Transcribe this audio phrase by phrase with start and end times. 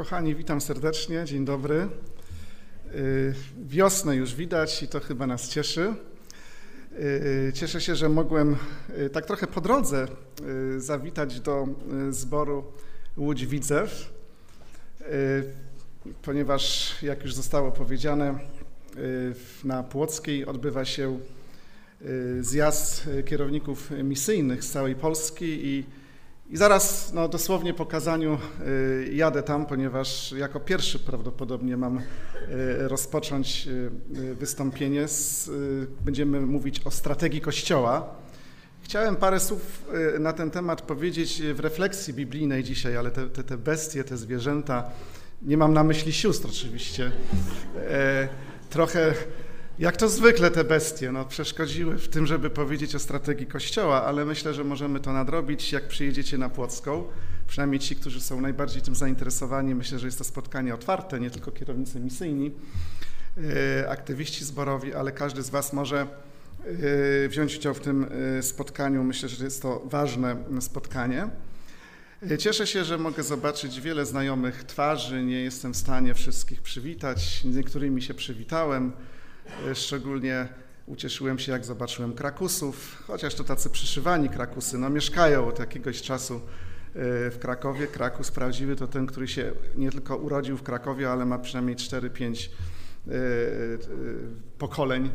[0.00, 1.88] Kochani, witam serdecznie, dzień dobry.
[2.94, 3.34] Y,
[3.66, 5.94] wiosnę już widać i to chyba nas cieszy.
[6.98, 8.56] Y, cieszę się, że mogłem
[8.98, 10.06] y, tak trochę po drodze
[10.76, 11.68] zawitać do
[12.10, 12.64] zboru
[13.16, 14.12] Łódź Widzew,
[16.22, 18.38] ponieważ jak już zostało powiedziane,
[19.64, 21.18] na Płockiej odbywa się
[22.40, 25.84] zjazd kierowników misyjnych z całej Polski i
[26.50, 32.02] i zaraz, no dosłownie po kazaniu y, jadę tam, ponieważ jako pierwszy prawdopodobnie mam y,
[32.88, 35.08] rozpocząć y, wystąpienie.
[35.08, 35.50] Z,
[36.04, 38.14] będziemy mówić o strategii Kościoła.
[38.82, 39.84] Chciałem parę słów
[40.18, 44.90] na ten temat powiedzieć w refleksji biblijnej dzisiaj, ale te, te, te bestie, te zwierzęta,
[45.42, 47.12] nie mam na myśli sióstr oczywiście,
[48.70, 49.14] trochę
[49.80, 54.24] jak to zwykle te bestie no, przeszkodziły w tym, żeby powiedzieć o strategii Kościoła, ale
[54.24, 57.04] myślę, że możemy to nadrobić, jak przyjedziecie na Płocką.
[57.46, 59.74] Przynajmniej ci, którzy są najbardziej tym zainteresowani.
[59.74, 62.50] Myślę, że jest to spotkanie otwarte, nie tylko kierownicy misyjni,
[63.38, 66.06] e, aktywiści zborowi, ale każdy z Was może
[67.24, 68.06] e, wziąć udział w tym
[68.38, 69.04] e, spotkaniu.
[69.04, 71.28] Myślę, że jest to ważne spotkanie.
[72.38, 75.22] Cieszę się, że mogę zobaczyć wiele znajomych twarzy.
[75.22, 77.42] Nie jestem w stanie wszystkich przywitać.
[77.52, 78.92] Z niektórymi się przywitałem.
[79.68, 80.48] E, szczególnie
[80.86, 86.34] ucieszyłem się, jak zobaczyłem Krakusów, chociaż to tacy przyszywani Krakusy, no mieszkają od jakiegoś czasu
[86.34, 86.40] e,
[87.30, 87.86] w Krakowie.
[87.86, 92.48] Krakus prawdziwy to ten, który się nie tylko urodził w Krakowie, ale ma przynajmniej 4-5
[93.08, 93.10] e,
[94.58, 95.10] pokoleń.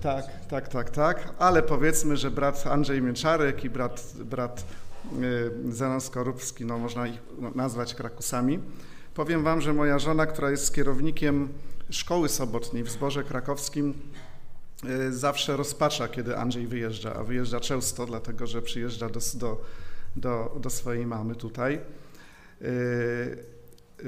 [0.00, 4.64] Tak, tak, tak, tak, ale powiedzmy, że brat Andrzej Mieczarek i brat, brat
[5.68, 7.18] Zenon Skorupski, no można ich
[7.54, 8.60] nazwać Krakusami.
[9.14, 11.48] Powiem wam, że moja żona, która jest kierownikiem
[11.90, 13.94] szkoły sobotniej w zborze krakowskim
[14.84, 19.62] e, zawsze rozpacza, kiedy Andrzej wyjeżdża, a wyjeżdża często, dlatego że przyjeżdża do, do,
[20.16, 21.74] do, do swojej mamy tutaj.
[21.74, 22.64] E,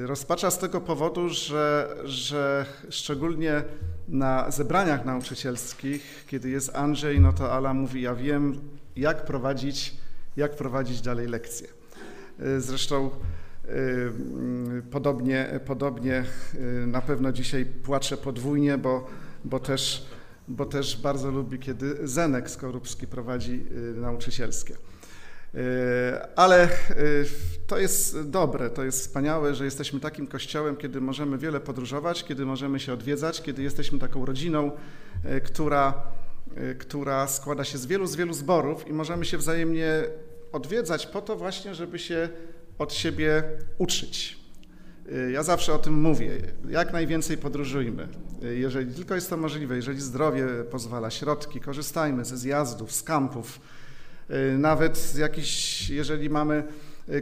[0.07, 3.65] rozpacza z tego powodu, że, że szczególnie
[4.09, 8.61] na zebraniach nauczycielskich, kiedy jest Andrzej, no to Ala mówi, ja wiem,
[8.97, 9.97] jak prowadzić,
[10.37, 11.69] jak prowadzić dalej lekcje.
[12.59, 13.42] Zresztą Y,
[14.91, 16.25] podobnie, podobnie
[16.55, 19.07] y, na pewno dzisiaj płaczę podwójnie, bo,
[19.45, 20.07] bo, też,
[20.49, 24.77] bo też bardzo lubi, kiedy Zenek Skorupski prowadzi y, nauczycielskie.
[26.37, 26.69] Ale
[27.67, 32.47] to jest dobre, to jest wspaniałe, że jesteśmy takim kościołem, kiedy możemy wiele podróżować, kiedy
[32.47, 34.71] możemy się odwiedzać, kiedy jesteśmy taką rodziną,
[35.45, 36.03] która,
[36.79, 40.05] która składa się z wielu, z wielu zborów i możemy się wzajemnie
[40.53, 42.29] odwiedzać po to właśnie, żeby się
[42.79, 43.43] od siebie
[43.79, 44.43] uczyć.
[45.13, 46.31] Y, ja zawsze o tym mówię.
[46.69, 48.09] Jak najwięcej podróżujmy.
[48.45, 53.61] Y, jeżeli tylko jest to możliwe, jeżeli zdrowie pozwala, środki, korzystajmy ze zjazdów, z kampów,
[54.31, 56.65] y, nawet z jakichś, jeżeli mamy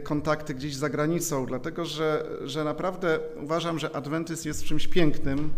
[0.03, 5.53] kontakty gdzieś za granicą, dlatego że, że naprawdę uważam, że adwentyzm jest czymś pięknym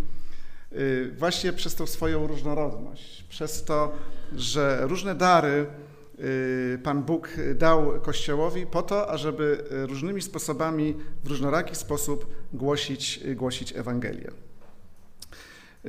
[1.17, 3.91] właśnie przez tą swoją różnorodność, przez to,
[4.35, 5.65] że różne dary
[6.83, 14.31] Pan Bóg dał Kościołowi po to, ażeby różnymi sposobami, w różnoraki sposób głosić, głosić Ewangelię.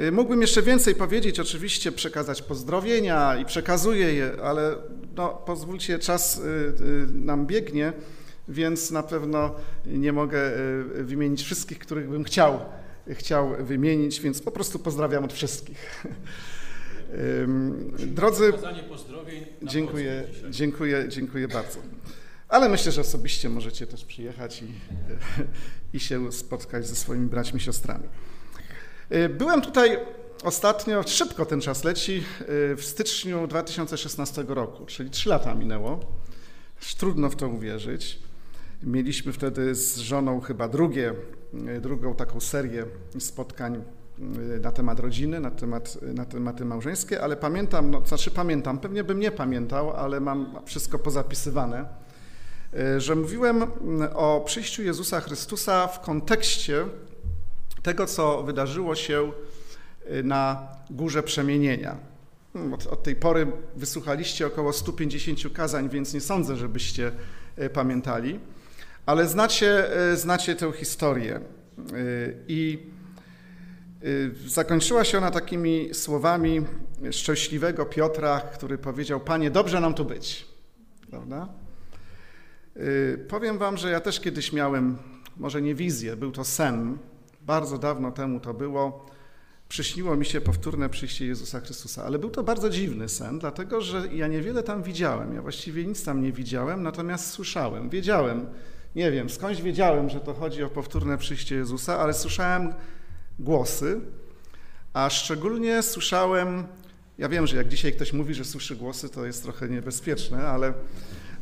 [0.00, 4.76] Y, mógłbym jeszcze więcej powiedzieć, oczywiście przekazać pozdrowienia i przekazuję je, ale
[5.16, 6.72] no, pozwólcie, czas y,
[7.12, 7.92] nam biegnie,
[8.48, 9.54] więc na pewno
[9.86, 10.38] nie mogę
[10.94, 12.60] wymienić wszystkich, których bym chciał,
[13.10, 16.04] chciał wymienić, więc po prostu pozdrawiam od wszystkich.
[17.96, 18.52] Drodzy,
[19.62, 21.78] dziękuję, dziękuję, dziękuję bardzo.
[22.48, 24.66] Ale myślę, że osobiście możecie też przyjechać i,
[25.96, 28.08] i się spotkać ze swoimi braćmi, siostrami.
[29.12, 29.98] Y, byłem tutaj
[30.44, 32.24] ostatnio, szybko ten czas leci,
[32.72, 36.00] y, w styczniu 2016 roku, czyli trzy lata minęło.
[36.98, 38.18] Trudno w to uwierzyć.
[38.82, 41.14] Mieliśmy wtedy z żoną chyba drugie,
[41.76, 42.84] y, drugą taką serię
[43.18, 43.84] spotkań
[44.60, 49.20] na temat rodziny, na, temat, na tematy małżeńskie, ale pamiętam, no, znaczy pamiętam, pewnie bym
[49.20, 51.84] nie pamiętał, ale mam wszystko pozapisywane,
[52.74, 56.84] y, że mówiłem mm, o przyjściu Jezusa Chrystusa w kontekście
[57.82, 59.32] tego, co wydarzyło się
[60.10, 61.96] y, na Górze Przemienienia.
[62.52, 63.46] Hmm, od, od tej pory
[63.76, 67.12] wysłuchaliście około 150 kazań, więc nie sądzę, żebyście
[67.72, 68.40] pamiętali,
[69.06, 71.40] ale znacie, znacie tę historię.
[72.48, 72.93] I Y,
[74.46, 76.60] zakończyła się ona takimi słowami
[77.10, 80.46] szczęśliwego Piotra, który powiedział: Panie, dobrze nam tu być.
[81.10, 81.48] Prawda?
[82.76, 84.98] Y, powiem Wam, że ja też kiedyś miałem,
[85.36, 86.98] może nie wizję, był to sen.
[87.40, 89.06] Bardzo dawno temu to było.
[89.68, 94.08] Przyśniło mi się powtórne przyjście Jezusa Chrystusa, ale był to bardzo dziwny sen, dlatego że
[94.12, 95.34] ja niewiele tam widziałem.
[95.34, 98.46] Ja właściwie nic tam nie widziałem, natomiast słyszałem, wiedziałem,
[98.94, 102.74] Nie wiem, skądś wiedziałem, że to chodzi o powtórne przyjście Jezusa, ale słyszałem
[103.38, 104.00] głosy,
[104.92, 106.66] a szczególnie słyszałem,
[107.18, 110.74] ja wiem, że jak dzisiaj ktoś mówi, że słyszy głosy, to jest trochę niebezpieczne, ale,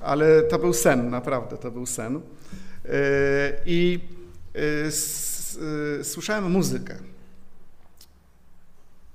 [0.00, 2.17] ale to był sen, naprawdę, to był sen.
[2.17, 2.21] E,
[3.67, 4.00] I
[5.99, 6.97] e, słyszałem muzykę.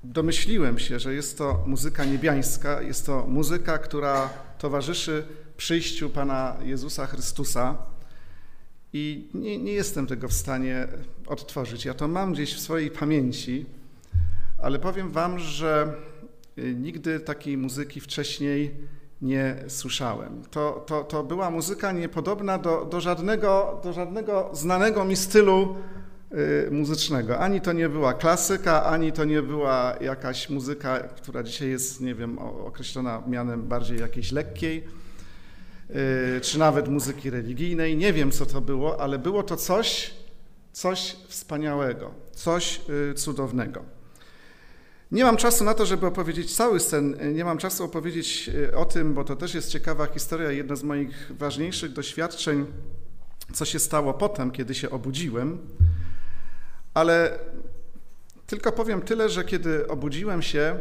[0.03, 5.25] Domyśliłem się, że jest to muzyka niebiańska, jest to muzyka, która towarzyszy
[5.57, 7.77] przyjściu Pana Jezusa Chrystusa.
[8.93, 10.87] I nie, nie, jestem tego w stanie
[11.27, 11.85] odtworzyć.
[11.85, 13.65] Ja to mam gdzieś w swojej pamięci,
[14.57, 15.93] ale powiem Wam, że
[16.57, 18.75] y, nigdy takiej muzyki wcześniej
[19.21, 20.41] nie słyszałem.
[20.51, 25.75] To, to, to była muzyka niepodobna do, do, żadnego, do żadnego znanego mi stylu
[26.67, 27.39] y, muzycznego.
[27.39, 32.15] Ani to nie była klasyka, ani to nie była jakaś muzyka, która dzisiaj jest, nie
[32.15, 34.83] wiem, określona mianem bardziej jakiejś lekkiej
[36.41, 37.97] czy nawet muzyki religijnej.
[37.97, 40.13] Nie wiem, co to było, ale było to coś,
[40.71, 42.81] coś wspaniałego, coś
[43.11, 43.83] y, cudownego.
[45.11, 48.85] Nie mam czasu na to, żeby opowiedzieć cały sen, nie mam czasu opowiedzieć y, o
[48.85, 52.65] tym, bo to też jest ciekawa historia, jedno z moich ważniejszych doświadczeń,
[53.53, 55.57] co się stało potem, kiedy się obudziłem,
[56.93, 57.39] ale
[58.47, 60.79] tylko powiem tyle, że kiedy obudziłem się,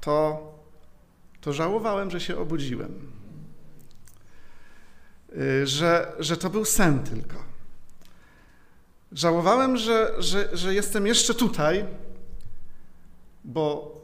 [0.00, 0.42] to,
[1.40, 3.13] to żałowałem, że się obudziłem.
[5.38, 7.44] Y, że, że to był sen tylko.
[9.12, 11.84] Żałowałem, że, że, że jestem jeszcze tutaj,
[13.44, 13.94] bo,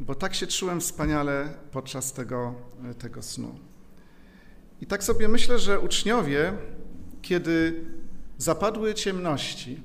[0.00, 2.54] bo tak się czułem wspaniale podczas tego,
[2.98, 3.58] tego snu.
[4.80, 6.52] I tak sobie myślę, że uczniowie,
[7.22, 7.84] kiedy
[8.38, 9.82] zapadły ciemności,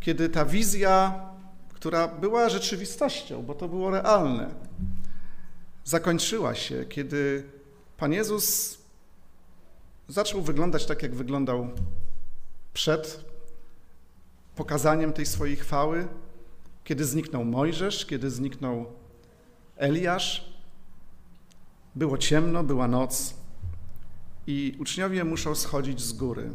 [0.00, 1.20] kiedy ta wizja,
[1.74, 4.54] która była rzeczywistością, bo to było realne,
[5.84, 7.44] zakończyła się, kiedy
[7.96, 8.78] Pan Jezus
[10.08, 11.68] zaczął wyglądać tak, jak wyglądał
[12.72, 13.24] przed
[14.56, 16.08] pokazaniem tej swojej chwały,
[16.84, 18.86] kiedy zniknął Mojżesz, kiedy zniknął
[19.76, 20.54] Eliasz.
[21.94, 23.34] Było ciemno, była noc
[24.46, 26.50] i uczniowie muszą schodzić z góry.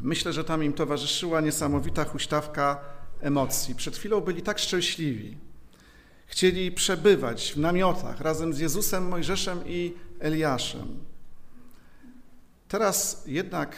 [0.00, 2.80] Myślę, że tam im towarzyszyła niesamowita huśtawka
[3.20, 3.74] emocji.
[3.74, 5.36] Przed chwilą byli tak szczęśliwi.
[6.26, 11.07] Chcieli przebywać w namiotach razem z Jezusem, Mojżeszem i Eliaszem.
[12.68, 13.76] Teraz jednak,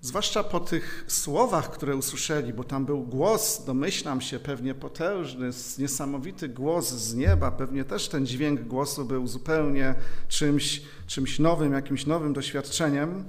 [0.00, 6.48] zwłaszcza po tych słowach, które usłyszeli, bo tam był głos, domyślam się, pewnie potężny, niesamowity
[6.48, 9.94] głos z nieba, pewnie też ten dźwięk głosu był zupełnie
[10.28, 13.24] czymś, czymś nowym, jakimś nowym doświadczeniem.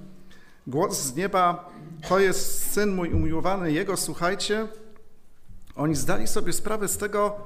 [0.67, 1.69] Głos z nieba,
[2.07, 4.67] to jest syn mój umiłowany, jego słuchajcie.
[5.75, 7.37] Oni zdali sobie sprawę z tego,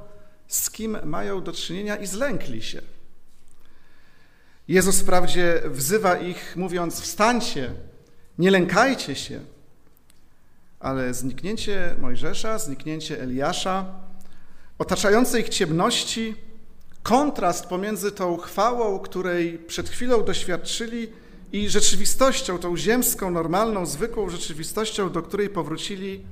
[0.47, 2.81] z kim mają do czynienia i zlękli się.
[4.67, 7.73] Jezus wprawdzie wzywa ich, mówiąc: Wstańcie,
[8.37, 9.39] nie lękajcie się.
[10.79, 13.85] Ale zniknięcie Mojżesza, zniknięcie Eliasza,
[14.77, 16.35] otaczające ich ciemności,
[17.03, 21.07] kontrast pomiędzy tą chwałą, której przed chwilą doświadczyli,
[21.53, 26.25] i rzeczywistością, tą ziemską, normalną, zwykłą rzeczywistością, do której powrócili,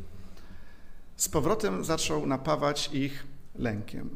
[1.17, 3.23] z powrotem zaczął napawać ich
[3.55, 4.09] lękiem.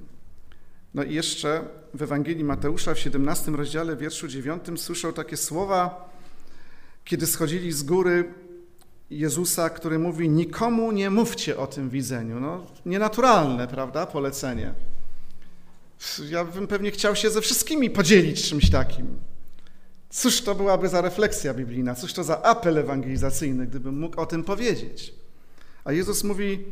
[0.96, 1.62] No i jeszcze
[1.94, 6.10] w Ewangelii Mateusza w 17 rozdziale, wierszu 9 słyszał takie słowa,
[7.06, 8.34] kiedy schodzili z góry
[9.10, 12.40] Jezusa, który mówi: Nikomu nie mówcie o tym widzeniu.
[12.40, 14.06] No, nienaturalne, prawda?
[14.06, 14.74] Polecenie.
[16.30, 19.20] Ja bym pewnie chciał się ze wszystkimi podzielić czymś takim.
[20.10, 24.44] Cóż to byłaby za refleksja biblijna, cóż to za apel ewangelizacyjny, gdybym mógł o tym
[24.44, 25.14] powiedzieć.
[25.84, 26.66] A Jezus mówi: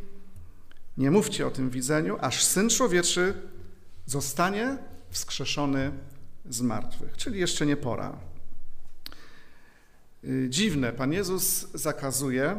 [0.98, 3.34] Nie mówcie o tym widzeniu, aż syn człowieczy
[4.06, 4.78] zostanie
[5.10, 5.92] wskrzeszony
[6.50, 8.20] z martwych, czyli jeszcze nie pora.
[10.24, 12.58] Y, dziwne, Pan Jezus zakazuje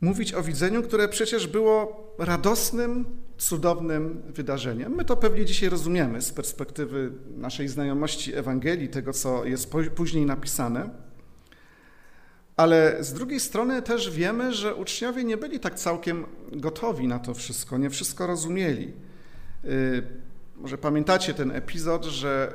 [0.00, 3.04] mówić o widzeniu, które przecież było radosnym,
[3.38, 4.94] cudownym wydarzeniem.
[4.94, 10.90] My to pewnie dzisiaj rozumiemy z perspektywy naszej znajomości Ewangelii, tego co jest później napisane.
[12.56, 17.34] Ale z drugiej strony też wiemy, że uczniowie nie byli tak całkiem gotowi na to
[17.34, 18.92] wszystko, nie wszystko rozumieli.
[19.64, 20.02] Y,
[20.56, 22.52] może pamiętacie ten epizod, że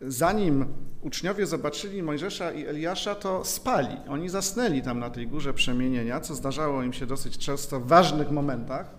[0.00, 0.66] zanim
[1.02, 3.96] uczniowie zobaczyli Mojżesza i Eliasza, to spali.
[4.08, 8.30] Oni zasnęli tam na tej górze przemienienia, co zdarzało im się dosyć często w ważnych
[8.30, 8.90] momentach.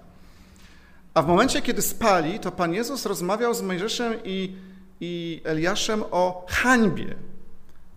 [1.14, 4.56] A w momencie, kiedy spali, to Pan Jezus rozmawiał z Mojżeszem i,
[5.00, 7.16] i Eliaszem o hańbie,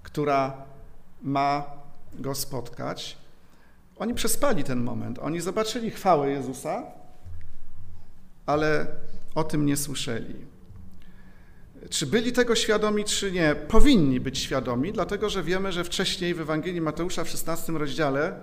[0.02, 0.64] która
[1.22, 1.64] ma
[2.14, 3.18] go spotkać.
[3.96, 5.18] Oni przespali ten moment.
[5.18, 6.82] Oni zobaczyli chwałę Jezusa,
[8.50, 8.86] ale
[9.34, 10.34] o tym nie słyszeli.
[11.90, 13.54] Czy byli tego świadomi, czy nie?
[13.68, 18.34] Powinni być świadomi, dlatego że wiemy, że wcześniej w Ewangelii Mateusza w 16 rozdziale,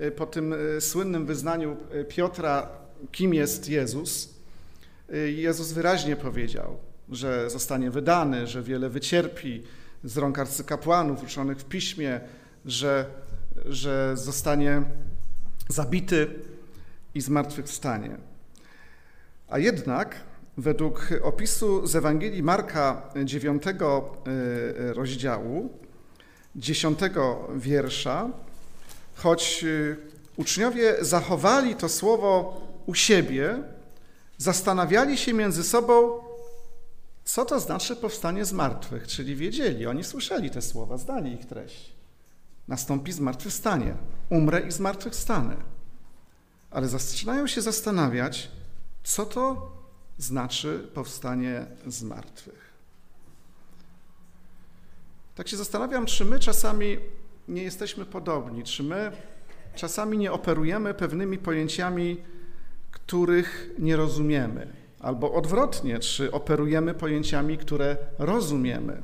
[0.00, 2.68] y, po tym y, słynnym wyznaniu y, Piotra,
[3.12, 4.34] kim jest Jezus,
[5.26, 6.78] Jezus wyraźnie powiedział,
[7.08, 9.62] że zostanie wydany, że wiele wycierpi
[10.04, 12.20] z rąk arcykapłanów uczonych w piśmie,
[12.64, 13.06] że,
[13.66, 14.82] że zostanie
[15.68, 16.28] zabity
[17.14, 18.16] i zmartwychwstanie.
[19.48, 20.16] A jednak
[20.56, 23.72] według opisu z Ewangelii Marka 9 e,
[24.92, 25.78] rozdziału,
[26.56, 26.98] 10
[27.56, 28.30] wiersza,
[29.14, 29.96] choć e,
[30.36, 33.62] uczniowie zachowali to słowo u siebie,
[34.38, 36.20] zastanawiali się między sobą,
[37.24, 41.94] co to znaczy powstanie z martwych, czyli wiedzieli, oni słyszeli te słowa, zdali ich treść.
[42.68, 43.94] Nastąpi zmartwychwstanie,
[44.30, 45.56] umrę i zmartwychwstanę.
[46.70, 48.50] Ale zaczynają się zastanawiać,
[49.04, 49.72] co to
[50.18, 52.74] znaczy powstanie z martwych.
[55.34, 56.98] Tak się zastanawiam, czy my czasami
[57.48, 59.12] nie jesteśmy podobni, czy my
[59.74, 62.16] czasami nie operujemy pewnymi pojęciami,
[62.90, 69.02] których nie rozumiemy, albo odwrotnie, czy operujemy pojęciami, które rozumiemy.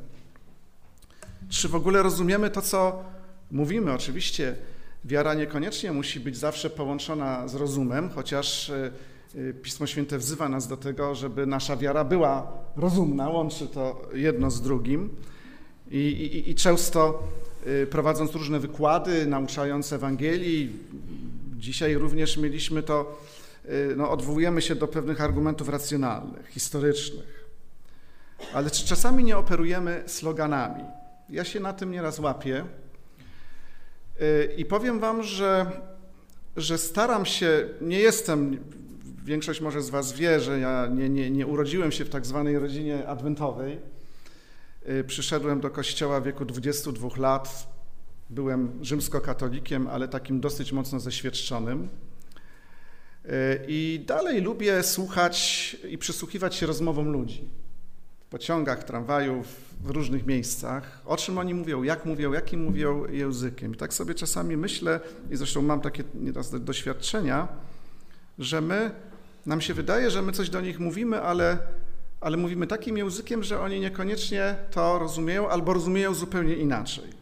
[1.48, 3.04] Czy w ogóle rozumiemy to, co
[3.50, 3.92] mówimy?
[3.92, 4.56] Oczywiście
[5.04, 8.90] wiara niekoniecznie musi być zawsze połączona z rozumem, chociaż e,
[9.62, 14.62] Pismo Święte wzywa nas do tego, żeby nasza wiara była rozumna, łączy to jedno z
[14.62, 15.10] drugim.
[15.90, 17.28] I, i, i często
[17.66, 20.78] y, prowadząc różne wykłady, nauczając Ewangelii,
[21.56, 23.18] dzisiaj również mieliśmy to,
[23.64, 27.44] y, no, odwołujemy się do pewnych argumentów racjonalnych, historycznych.
[28.54, 30.84] Ale czy czasami nie operujemy sloganami?
[31.28, 32.64] Ja się na tym nieraz łapię
[34.56, 35.66] i powiem Wam, że,
[36.56, 38.58] że staram się, nie jestem
[39.24, 42.58] Większość może z Was wie, że ja nie, nie, nie urodziłem się w tak zwanej
[42.58, 43.78] rodzinie adwentowej.
[44.88, 47.68] Y, przyszedłem do kościoła w wieku 22 lat.
[48.30, 51.88] Byłem rzymskokatolikiem, ale takim dosyć mocno zeświadczonym.
[53.24, 53.28] Y,
[53.68, 57.48] I dalej lubię słuchać i przysłuchiwać się rozmowom ludzi.
[58.20, 59.42] W pociągach, tramwaju,
[59.80, 61.02] w różnych miejscach.
[61.06, 63.74] O czym oni mówią, jak mówią, jakim mówią językiem.
[63.74, 65.00] I tak sobie czasami myślę,
[65.30, 67.48] i zresztą mam takie nieraz doświadczenia,
[68.38, 68.90] że my
[69.46, 71.58] nam się wydaje, że my coś do nich mówimy, ale,
[72.20, 77.20] ale mówimy takim językiem, że oni niekoniecznie to rozumieją albo rozumieją zupełnie inaczej.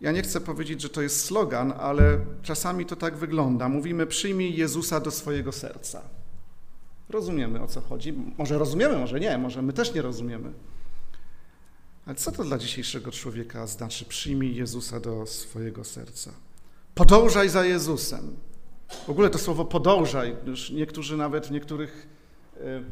[0.00, 3.68] Ja nie chcę powiedzieć, że to jest slogan, ale czasami to tak wygląda.
[3.68, 6.02] Mówimy: Przyjmij Jezusa do swojego serca.
[7.08, 8.14] Rozumiemy o co chodzi.
[8.38, 10.52] Może rozumiemy, może nie, może my też nie rozumiemy.
[12.06, 16.30] Ale co to dla dzisiejszego człowieka znaczy: przyjmij Jezusa do swojego serca?
[16.94, 18.36] Podążaj za Jezusem.
[18.88, 22.08] W ogóle to słowo podążaj, już niektórzy nawet w niektórych
[22.56, 22.82] e, e,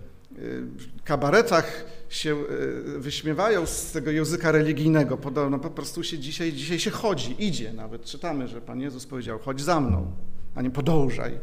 [1.05, 5.19] kabaretach się e, wyśmiewają z tego języka religijnego.
[5.51, 8.05] No po prostu się dzisiaj, dzisiaj się chodzi, idzie nawet.
[8.05, 10.13] Czytamy, że Pan Jezus powiedział, chodź za mną,
[10.55, 11.39] a nie podążaj.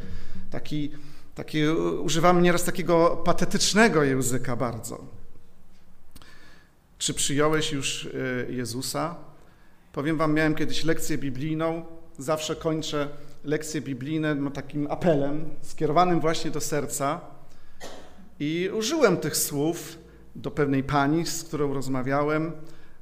[0.49, 0.91] Taki,
[1.35, 1.67] taki,
[2.03, 5.05] używamy nieraz takiego patetycznego języka bardzo.
[6.97, 8.09] Czy przyjąłeś już
[8.49, 9.15] Jezusa?
[9.93, 11.85] Powiem wam, miałem kiedyś lekcję biblijną,
[12.17, 13.09] zawsze kończę
[13.43, 17.21] lekcje biblijne no, takim apelem skierowanym właśnie do serca
[18.39, 19.97] i użyłem tych słów
[20.35, 22.51] do pewnej pani, z którą rozmawiałem,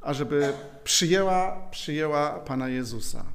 [0.01, 0.53] ażeby
[0.83, 3.25] przyjęła, przyjęła Pana Jezusa.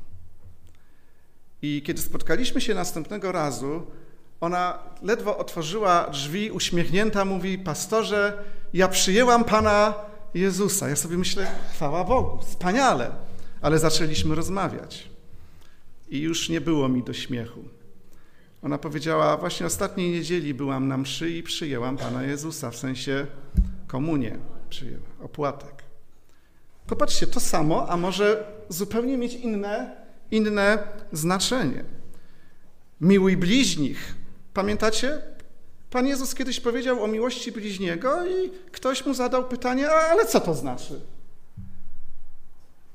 [1.63, 3.87] I kiedy spotkaliśmy się następnego razu,
[4.41, 8.39] ona ledwo otworzyła drzwi, uśmiechnięta, mówi: Pastorze,
[8.75, 9.95] ja przyjęłam Pana
[10.35, 10.89] Jezusa.
[10.89, 13.11] Ja sobie myślę: chwała Bogu, wspaniale.
[13.61, 15.14] Ale zaczęliśmy rozmawiać
[16.15, 17.61] i już nie było mi do śmiechu.
[18.63, 23.27] Ona powiedziała, właśnie ostatniej niedzieli byłam na mszy i przyjęłam Pana Jezusa, w sensie
[23.87, 25.83] komunię przyjęła, opłatek.
[26.87, 29.97] Popatrzcie, to samo, a może zupełnie mieć inne,
[30.31, 30.79] inne
[31.13, 31.85] znaczenie.
[33.01, 34.15] Miłuj bliźnich.
[34.53, 35.23] Pamiętacie?
[35.91, 40.55] Pan Jezus kiedyś powiedział o miłości bliźniego i ktoś mu zadał pytanie, ale co to
[40.55, 41.01] znaczy?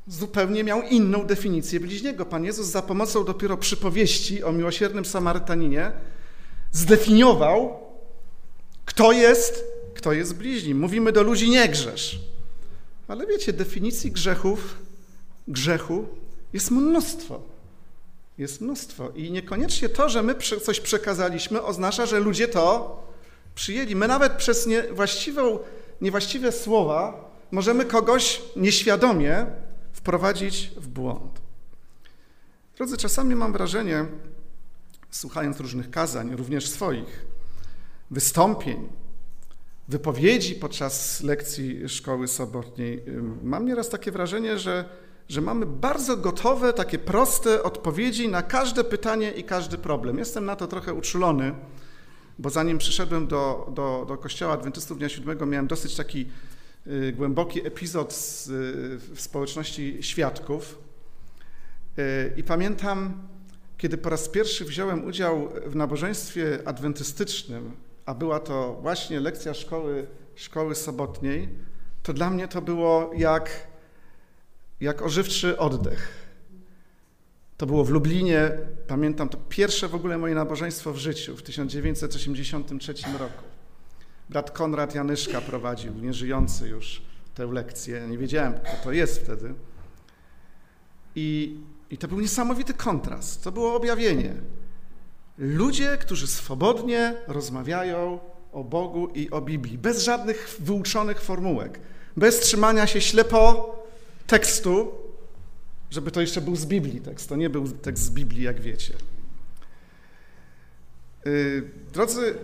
[0.09, 2.25] Zupełnie miał inną definicję bliźniego.
[2.25, 5.91] Pan Jezus za pomocą dopiero przypowieści o miłosiernym Samarytaninie
[6.71, 7.79] zdefiniował,
[8.85, 9.63] kto jest,
[9.93, 10.79] kto jest bliźnim.
[10.79, 12.19] Mówimy do ludzi nie grzesz.
[13.07, 14.75] Ale wiecie, definicji grzechów,
[15.47, 16.07] grzechu
[16.53, 17.41] jest mnóstwo.
[18.37, 19.11] Jest mnóstwo.
[19.15, 22.97] I niekoniecznie to, że my coś przekazaliśmy, oznacza, że ludzie to
[23.55, 23.95] przyjęli.
[23.95, 24.69] My nawet przez
[26.01, 29.45] niewłaściwe słowa możemy kogoś nieświadomie
[29.91, 31.41] wprowadzić w błąd.
[32.77, 34.05] Drodzy, czasami mam wrażenie,
[35.09, 37.25] słuchając różnych kazań, również swoich,
[38.11, 38.89] wystąpień,
[39.87, 43.03] wypowiedzi podczas lekcji szkoły sobotniej,
[43.43, 44.89] mam nieraz takie wrażenie, że,
[45.29, 50.17] że mamy bardzo gotowe, takie proste odpowiedzi na każde pytanie i każdy problem.
[50.17, 51.55] Jestem na to trochę uczulony,
[52.39, 56.25] bo zanim przyszedłem do, do, do Kościoła Adwentystów Dnia Siódmego, miałem dosyć taki y,
[57.13, 58.47] głęboki epizod z,
[59.13, 60.79] w społeczności świadków.
[61.99, 63.27] Y, I pamiętam,
[63.77, 67.71] kiedy po raz pierwszy wziąłem udział w nabożeństwie adwentystycznym,
[68.05, 71.49] a była to właśnie lekcja szkoły, szkoły sobotniej,
[72.03, 73.67] to dla mnie to było jak,
[74.81, 76.29] jak ożywczy oddech.
[77.57, 78.51] To było w Lublinie,
[78.87, 83.48] pamiętam, to pierwsze w ogóle moje nabożeństwo w życiu w 1983 roku.
[84.29, 87.01] Brat Konrad Janyszka prowadził, nieżyjący już,
[87.35, 88.07] tę lekcję.
[88.07, 89.53] Nie wiedziałem, kto to jest wtedy.
[91.15, 91.57] I,
[91.89, 94.33] I to był niesamowity kontrast, to było objawienie.
[95.37, 98.19] Ludzie, którzy swobodnie rozmawiają
[98.51, 101.79] o Bogu i o Biblii, bez żadnych wyuczonych formułek,
[102.17, 103.75] bez trzymania się ślepo
[104.27, 104.91] tekstu,
[105.91, 108.93] żeby to jeszcze był z Biblii tekst, to nie był tekst z Biblii, jak wiecie.
[111.25, 112.35] Yy, drodzy,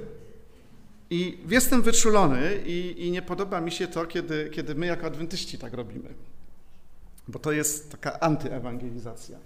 [1.09, 5.57] i jestem wyczulony i, i, nie podoba mi się to, kiedy, kiedy my jako adwentyści
[5.57, 6.09] tak robimy,
[7.27, 9.37] bo to jest taka antyewangelizacja.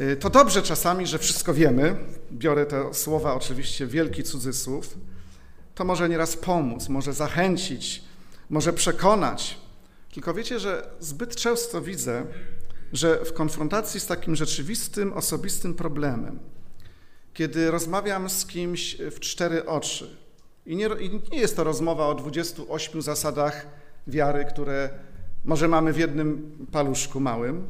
[0.00, 1.96] Y, to dobrze czasami, że wszystko wiemy.
[2.32, 4.94] Biorę te słowa oczywiście wielki cudzysłów.
[5.74, 8.04] To może nieraz pomóc, może zachęcić,
[8.50, 9.58] może przekonać.
[10.14, 12.26] Tylko wiecie, że zbyt często widzę,
[12.92, 16.38] że w konfrontacji z takim rzeczywistym, osobistym problemem,
[17.34, 20.16] kiedy rozmawiam z kimś w cztery oczy,
[20.66, 23.66] i nie, i nie jest to rozmowa o 28 zasadach
[24.06, 24.90] wiary, które
[25.44, 27.66] może mamy w jednym paluszku małym,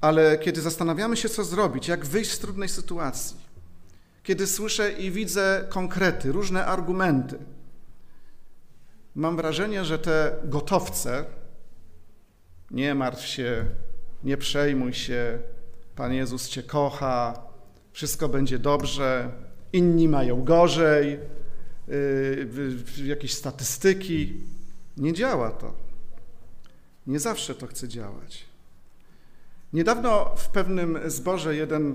[0.00, 3.36] ale kiedy zastanawiamy się, co zrobić, jak wyjść z trudnej sytuacji,
[4.22, 7.38] kiedy słyszę i widzę konkrety, różne argumenty,
[9.14, 11.24] mam wrażenie, że te gotowce,
[12.70, 13.64] nie martw się,
[14.24, 15.38] nie przejmuj się,
[15.96, 17.42] Pan Jezus Cię kocha,
[17.92, 19.30] wszystko będzie dobrze,
[19.72, 21.18] inni mają gorzej,
[21.88, 24.32] yy, jakieś statystyki.
[24.96, 25.72] Nie działa to.
[27.06, 28.44] Nie zawsze to chce działać.
[29.72, 31.94] Niedawno w pewnym zborze jeden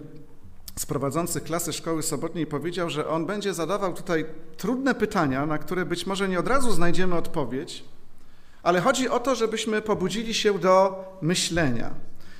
[0.75, 4.25] z prowadzących klasy szkoły sobotniej powiedział, że on będzie zadawał tutaj
[4.57, 7.83] trudne pytania, na które być może nie od razu znajdziemy odpowiedź,
[8.63, 11.93] ale chodzi o to, żebyśmy pobudzili się do myślenia,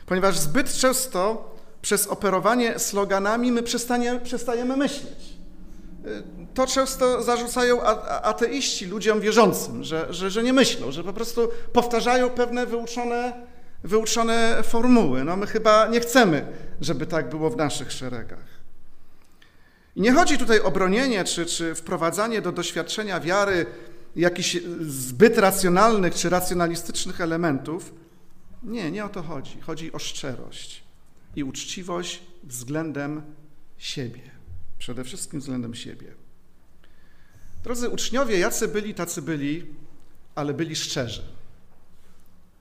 [0.05, 1.49] ponieważ zbyt często
[1.81, 3.63] przez operowanie sloganami my
[4.23, 5.37] przestajemy myśleć.
[6.53, 7.81] To często zarzucają
[8.23, 13.33] ateiści ludziom wierzącym, że, że, że nie myślą, że po prostu powtarzają pewne wyuczone
[13.83, 15.23] wyuczone formuły.
[15.23, 16.47] No my chyba nie chcemy,
[16.81, 18.59] żeby tak było w naszych szeregach.
[19.95, 23.65] I nie chodzi tutaj o bronienie czy, czy wprowadzanie do doświadczenia wiary
[24.15, 27.93] jakichś zbyt racjonalnych czy racjonalistycznych elementów.
[28.63, 29.61] Nie, nie o to chodzi.
[29.61, 30.83] Chodzi o szczerość
[31.35, 33.21] i uczciwość względem
[33.77, 34.21] siebie.
[34.79, 36.18] Przede wszystkim względem siebie.
[37.63, 39.65] Drodzy uczniowie, jacy byli, tacy byli,
[40.35, 41.21] ale byli szczerzy.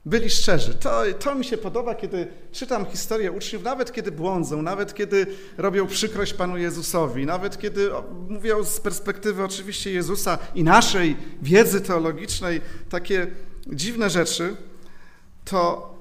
[0.05, 0.73] Byli szczerzy.
[0.73, 5.87] To, to mi się podoba, kiedy czytam historię uczniów, nawet kiedy błądzą, nawet kiedy robią
[5.87, 7.89] przykrość Panu Jezusowi, nawet kiedy
[8.29, 13.27] mówią z perspektywy oczywiście Jezusa i naszej wiedzy teologicznej takie
[13.67, 14.55] dziwne rzeczy,
[15.45, 15.93] to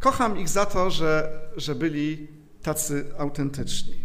[0.00, 2.28] kocham ich za to, że, że byli
[2.62, 3.99] tacy autentyczni.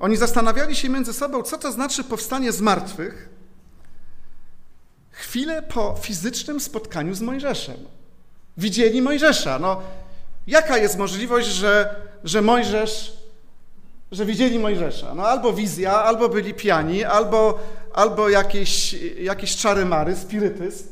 [0.00, 3.28] Oni zastanawiali się między sobą, co to znaczy powstanie z martwych,
[5.10, 7.76] chwilę po fizycznym spotkaniu z Mojżeszem
[8.56, 9.58] widzieli Mojżesza.
[9.58, 9.82] No,
[10.46, 13.12] jaka jest możliwość, że, że Mojżesz,
[14.12, 15.14] że widzieli Mojżesza?
[15.14, 17.58] No albo wizja, albo byli pijani, albo,
[17.92, 20.84] albo jakieś, jakieś czary mary, spirytyzm,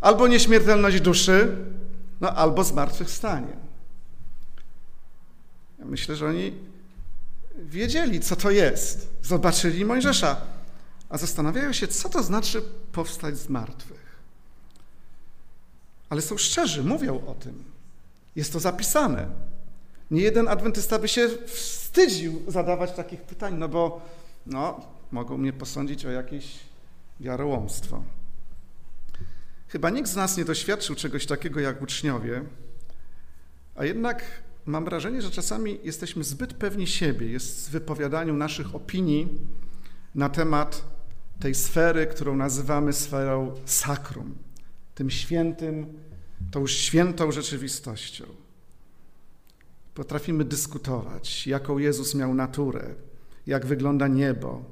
[0.00, 1.56] albo nieśmiertelność duszy,
[2.20, 3.56] no albo zmartwychwstanie.
[5.78, 6.52] Ja myślę, że oni
[7.58, 9.08] wiedzieli, co to jest.
[9.22, 10.40] Zobaczyli Mojżesza,
[11.08, 12.62] a zastanawiają się, co to znaczy
[12.92, 14.04] powstać z martwych
[16.14, 17.64] ale są szczerzy, mówią o tym.
[18.36, 19.26] Jest to zapisane.
[20.10, 24.00] Nie jeden adwentysta by się wstydził zadawać takich pytań, no bo
[24.46, 24.80] no,
[25.12, 26.58] mogą mnie posądzić o jakieś
[27.20, 28.02] wiarołomstwo.
[29.68, 32.44] Chyba nikt z nas nie doświadczył czegoś takiego jak uczniowie,
[33.74, 34.24] a jednak
[34.66, 39.28] mam wrażenie, że czasami jesteśmy zbyt pewni siebie, jest w wypowiadaniu naszych opinii
[40.14, 40.84] na temat
[41.40, 44.34] tej sfery, którą nazywamy sferą sakrum,
[44.94, 45.86] tym świętym,
[46.50, 48.24] tą świętą rzeczywistością.
[49.94, 52.94] Potrafimy dyskutować, jaką Jezus miał naturę,
[53.46, 54.64] jak wygląda niebo,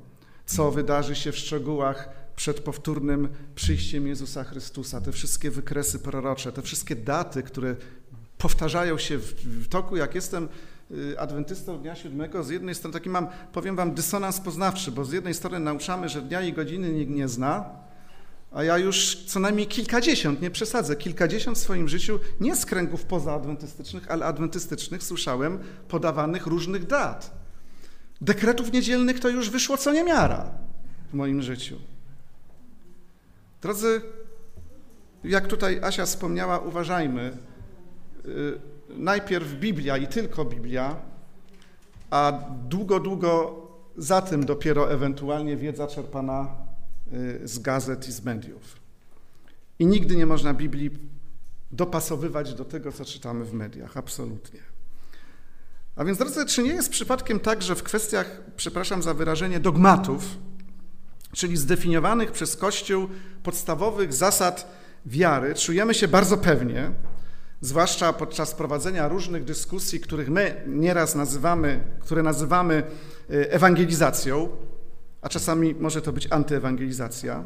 [0.47, 6.63] co wydarzy się w szczegółach przed powtórnym przyjściem Jezusa Chrystusa, te wszystkie wykresy prorocze, te
[6.63, 7.77] wszystkie daty, które
[8.43, 10.49] powtarzają się w, w toku, jak jestem
[10.91, 15.13] y, adwentystą dnia siódmego, z jednej strony taki mam, powiem wam, dysonans poznawczy, bo z
[15.13, 17.71] jednej strony nauczamy, że dnia i godziny nikt nie zna,
[18.53, 23.05] a ja już co najmniej kilkadziesiąt, nie przesadzę, kilkadziesiąt w swoim życiu, nie z kręgów
[23.05, 27.43] pozaadwentystycznych, ale adwentystycznych słyszałem podawanych różnych dat.
[28.21, 30.51] Dekretów niedzielnych to już wyszło co niemiara
[31.11, 31.77] w moim życiu.
[33.63, 34.03] Drodzy,
[35.25, 37.52] jak tutaj Asia wspomniała, uważajmy.
[38.27, 40.97] Y, najpierw Biblia i tylko Biblia,
[42.11, 42.33] a
[42.69, 43.63] długo, długo
[43.97, 46.57] za tym dopiero ewentualnie wiedza czerpana
[47.13, 48.77] y, z gazet i z mediów.
[49.79, 50.91] I nigdy nie można Biblii
[51.71, 53.97] dopasowywać do tego, co czytamy w mediach.
[53.97, 54.61] Absolutnie.
[55.97, 60.39] A więc, drodzy, czy nie jest przypadkiem tak, że w kwestiach, przepraszam za wyrażenie, dogmatów,
[61.33, 63.09] czyli zdefiniowanych przez Kościół
[63.43, 64.73] podstawowych zasad
[65.07, 66.91] wiary, czujemy się bardzo pewnie,
[67.63, 72.83] zwłaszcza podczas prowadzenia różnych dyskusji, których my nieraz nazywamy, które nazywamy
[73.31, 74.49] y, ewangelizacją,
[75.23, 77.45] a czasami może to być antyewangelizacja,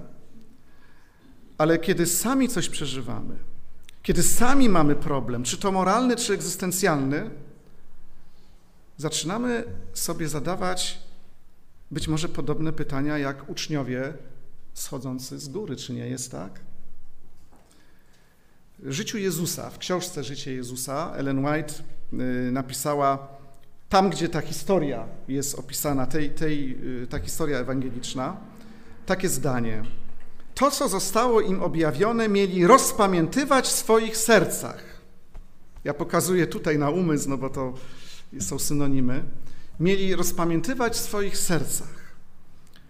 [1.59, 3.37] ale kiedy sami coś przeżywamy,
[4.03, 7.31] kiedy sami mamy problem, czy to moralny, czy egzystencjalny,
[8.97, 11.07] zaczynamy sobie zadawać
[11.91, 14.13] być może podobne pytania jak uczniowie
[14.75, 16.61] schodzący z góry, czy nie jest tak?
[18.85, 21.75] Życiu Jezusa, w książce Życie Jezusa, Ellen White
[22.13, 23.29] y, napisała
[23.89, 28.37] tam, gdzie ta historia jest opisana, tej, tej, y, ta historia ewangeliczna,
[29.07, 29.83] takie zdanie.
[30.55, 34.85] To, co zostało im objawione, mieli rozpamiętywać w swoich sercach.
[35.85, 37.75] Ja pokazuję tutaj na umysł, no bo to
[38.41, 39.25] są synonimy,
[39.81, 41.97] mieli rozpamiętywać w swoich sercach.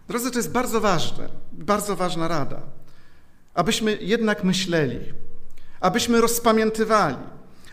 [0.08, 2.62] Drodzy, to jest bardzo ważne, bardzo ważna rada,
[3.54, 4.98] abyśmy jednak myśleli,
[5.80, 7.16] abyśmy rozpamiętywali,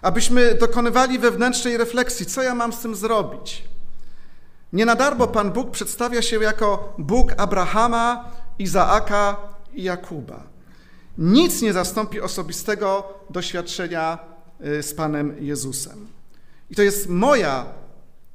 [0.01, 3.63] abyśmy dokonywali wewnętrznej refleksji, co ja mam z tym zrobić.
[4.73, 9.37] Nie na darmo Pan Bóg przedstawia się jako Bóg Abrahama, Izaaka
[9.73, 10.43] i Jakuba.
[11.17, 14.19] Nic nie zastąpi osobistego doświadczenia
[14.65, 16.07] y, z Panem Jezusem.
[16.69, 17.65] I to jest moja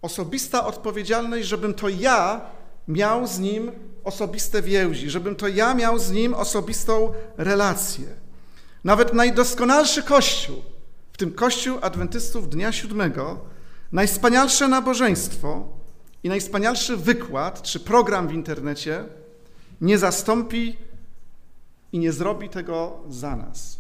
[0.03, 2.41] osobista odpowiedzialność, żebym to ja
[2.89, 3.73] miał z Nim
[4.05, 8.07] osobiste więzi, żebym to ja miał z Nim osobistą relację.
[8.85, 10.63] Nawet najdoskonalszy Kościół,
[11.13, 13.41] w tym Kościół Adwentystów Dnia Siódmego,
[13.93, 15.69] najwspanialsze nabożeństwo
[16.23, 19.05] i najwspanialszy wykład czy program w internecie
[19.81, 20.77] nie zastąpi
[21.93, 23.79] i nie zrobi tego za nas.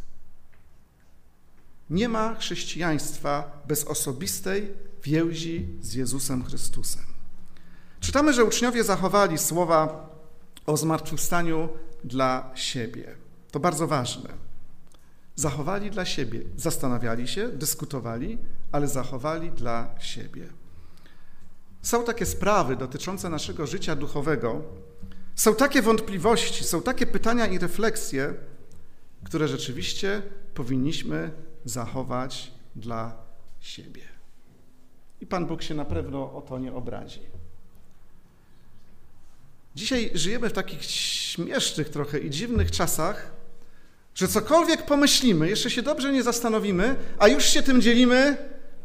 [1.90, 7.02] Nie ma chrześcijaństwa bez osobistej więzi z Jezusem Chrystusem.
[8.00, 10.08] Czytamy, że uczniowie zachowali słowa
[10.66, 11.68] o zmartwychwstaniu
[12.04, 13.14] dla siebie.
[13.50, 14.47] To bardzo ważne.
[15.38, 18.38] Zachowali dla siebie, zastanawiali się, dyskutowali,
[18.72, 20.46] ale zachowali dla siebie.
[21.82, 24.62] Są takie sprawy dotyczące naszego życia duchowego,
[25.34, 28.34] są takie wątpliwości, są takie pytania i refleksje,
[29.24, 30.22] które rzeczywiście
[30.54, 31.30] powinniśmy
[31.64, 33.16] zachować dla
[33.60, 34.02] siebie.
[35.20, 37.20] I Pan Bóg się na pewno o to nie obrazi.
[39.74, 43.37] Dzisiaj żyjemy w takich śmiesznych trochę i dziwnych czasach,
[44.18, 48.36] że cokolwiek pomyślimy, jeszcze się dobrze nie zastanowimy, a już się tym dzielimy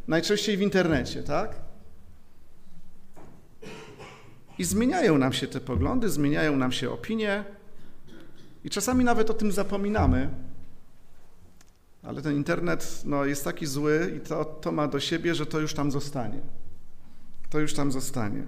[0.08, 1.56] najczęściej w internecie, tak?
[4.58, 7.44] I zmieniają nam się te poglądy, zmieniają nam się opinie,
[8.64, 10.30] i czasami nawet o tym zapominamy,
[12.04, 15.60] ale ten internet no, jest taki zły i to, to ma do siebie, że to
[15.60, 16.40] już tam zostanie.
[17.50, 18.44] To już tam zostanie.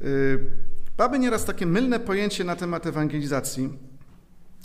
[0.00, 0.50] Yy,
[0.98, 3.68] mamy nieraz takie mylne pojęcie na temat ewangelizacji,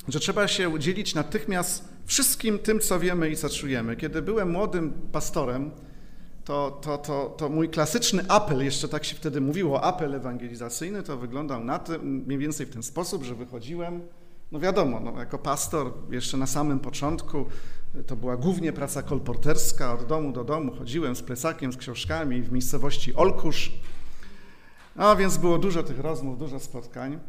[0.07, 3.95] że trzeba się dzielić natychmiast wszystkim tym, co wiemy i co czujemy.
[3.95, 5.71] Kiedy byłem młodym pastorem,
[6.45, 11.17] to, to, to, to mój klasyczny apel, jeszcze tak się wtedy mówiło, apel ewangelizacyjny, to
[11.17, 14.01] wyglądał na tym, mniej więcej w ten sposób, że wychodziłem
[14.51, 17.45] no wiadomo, no, jako pastor jeszcze na samym początku
[18.07, 22.51] to była głównie praca kolporterska, od domu do domu chodziłem z plecakiem, z książkami w
[22.51, 23.71] miejscowości Olkusz.
[24.95, 27.19] A więc było dużo tych rozmów, dużo spotkań.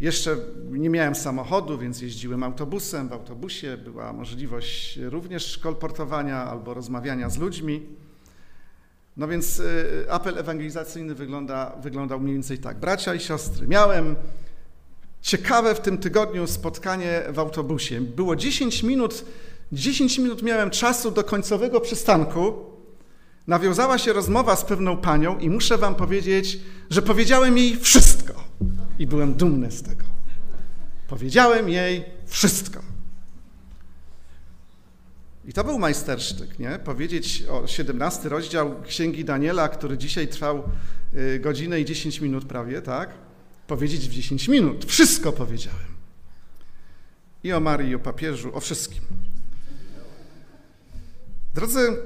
[0.00, 0.36] Jeszcze
[0.70, 3.08] nie miałem samochodu, więc jeździłem autobusem.
[3.08, 7.82] W autobusie była możliwość również kolportowania albo rozmawiania z ludźmi.
[9.16, 12.78] No więc y, apel ewangelizacyjny wygląda, wyglądał mniej więcej tak.
[12.78, 14.16] Bracia i siostry, miałem
[15.20, 18.00] ciekawe w tym tygodniu spotkanie w autobusie.
[18.00, 19.24] Było 10 minut,
[19.72, 22.73] 10 minut miałem czasu do końcowego przystanku.
[23.46, 26.58] Nawiązała się rozmowa z pewną panią i muszę wam powiedzieć,
[26.90, 28.44] że powiedziałem jej wszystko.
[28.98, 30.04] I byłem dumny z tego.
[31.08, 32.80] Powiedziałem jej wszystko.
[35.44, 36.78] I to był majstersztyk, nie?
[36.84, 40.62] Powiedzieć o 17 rozdział Księgi Daniela, który dzisiaj trwał
[41.14, 43.10] y, godzinę i 10 minut prawie, tak?
[43.66, 44.84] Powiedzieć w 10 minut.
[44.84, 45.94] Wszystko powiedziałem.
[47.44, 49.02] I o Marii, i o papieżu, o wszystkim.
[51.54, 51.96] Drodzy,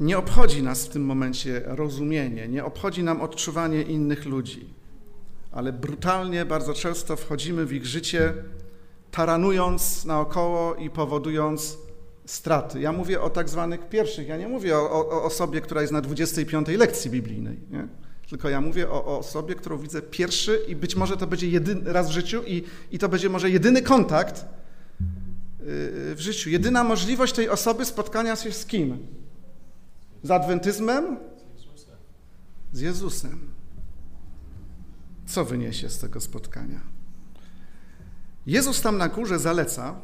[0.00, 4.74] nie obchodzi nas w tym momencie rozumienie, nie obchodzi nam odczuwanie innych ludzi,
[5.52, 8.34] ale brutalnie bardzo często wchodzimy w ich życie,
[9.10, 11.78] taranując naokoło i powodując
[12.26, 12.80] straty.
[12.80, 16.00] Ja mówię o tak zwanych pierwszych, ja nie mówię o, o osobie, która jest na
[16.00, 17.88] 25 lekcji biblijnej, nie?
[18.28, 21.92] tylko ja mówię o, o, osobie, którą widzę pierwszy i być może to będzie jedyny
[21.92, 25.66] raz w życiu i, i to będzie może jedyny kontakt yy,
[26.14, 26.50] w życiu.
[26.50, 29.17] Jedyna możliwość tej osoby spotkania się z kim?
[30.22, 31.16] Z adwentyzmem?
[32.72, 33.50] Z Jezusem.
[35.26, 36.80] Co wyniesie z tego spotkania?
[38.46, 39.94] Jezus tam na górze zaleca,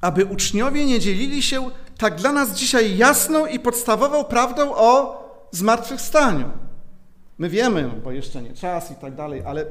[0.00, 6.50] aby uczniowie nie dzielili się tak dla nas dzisiaj jasną i podstawową prawdą o zmartwychwstaniu.
[7.38, 9.66] My wiemy, no, bo jeszcze nie czas i tak dalej, ale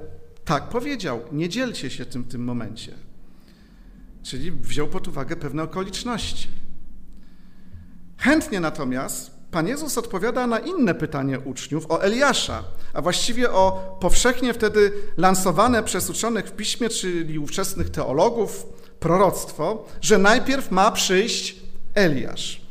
[0.46, 2.94] tak powiedział, nie dzielcie się tym w tym momencie.
[4.24, 6.48] Czyli wziął pod uwagę pewne okoliczności.
[8.24, 14.54] Chętnie natomiast Pan Jezus odpowiada na inne pytanie uczniów o Eliasza, a właściwie o powszechnie
[14.54, 18.66] wtedy lansowane przez uczonych w piśmie, czyli ówczesnych teologów,
[19.00, 21.56] proroctwo, że najpierw ma przyjść
[21.96, 22.62] Eliasz.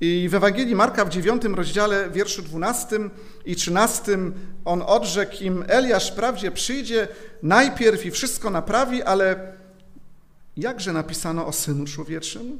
[0.00, 2.98] I w Ewangelii Marka w 9 rozdziale, wierszu 12
[3.44, 4.18] i 13
[4.64, 7.08] on odrzekł im, Eliasz wprawdzie przyjdzie
[7.42, 9.52] najpierw i wszystko naprawi, ale
[10.56, 12.58] jakże napisano o Synu Człowieczym?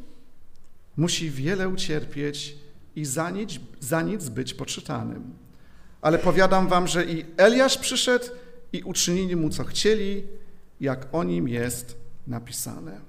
[0.98, 2.56] Musi wiele ucierpieć
[2.96, 5.34] i za nic, za nic być poczytanym.
[6.00, 8.24] Ale powiadam wam, że i Eliasz przyszedł
[8.72, 10.26] i uczynili mu, co chcieli,
[10.80, 13.00] jak o nim jest napisane.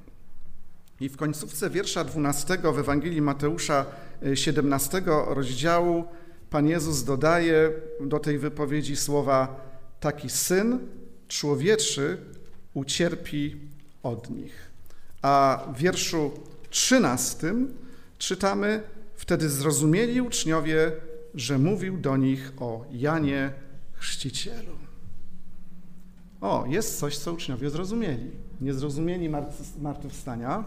[0.99, 3.86] I w końcówce wiersza 12 w Ewangelii Mateusza
[4.34, 6.04] 17 y, rozdziału
[6.49, 7.71] Pan Jezus dodaje
[8.02, 9.65] do tej wypowiedzi słowa
[9.99, 10.80] taki syn
[11.28, 12.17] człowieczy
[12.73, 13.56] ucierpi
[14.04, 14.71] od nich.
[15.21, 16.32] A w wierszu
[16.69, 17.53] 13
[18.17, 18.84] czytamy
[19.15, 20.91] wtedy zrozumieli uczniowie,
[21.36, 23.53] że mówił do nich o Janie
[23.93, 24.75] Chrzcicielu.
[26.41, 28.32] O, jest coś, co uczniowie zrozumieli.
[28.62, 29.29] Nie zrozumieli
[29.82, 30.63] martwychwstania,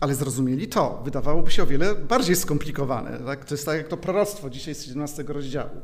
[0.00, 1.02] ale zrozumieli to.
[1.04, 3.18] Wydawałoby się o wiele bardziej skomplikowane.
[3.18, 3.44] Tak?
[3.44, 5.80] To jest tak jak to proroctwo dzisiaj z 17 rozdziału.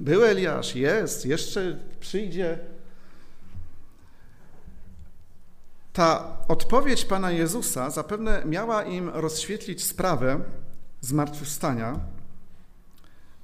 [0.00, 2.58] Był Eliasz, jest, jeszcze przyjdzie.
[5.92, 10.40] Ta odpowiedź Pana Jezusa zapewne miała im rozświetlić sprawę
[11.00, 12.00] zmartwychwstania,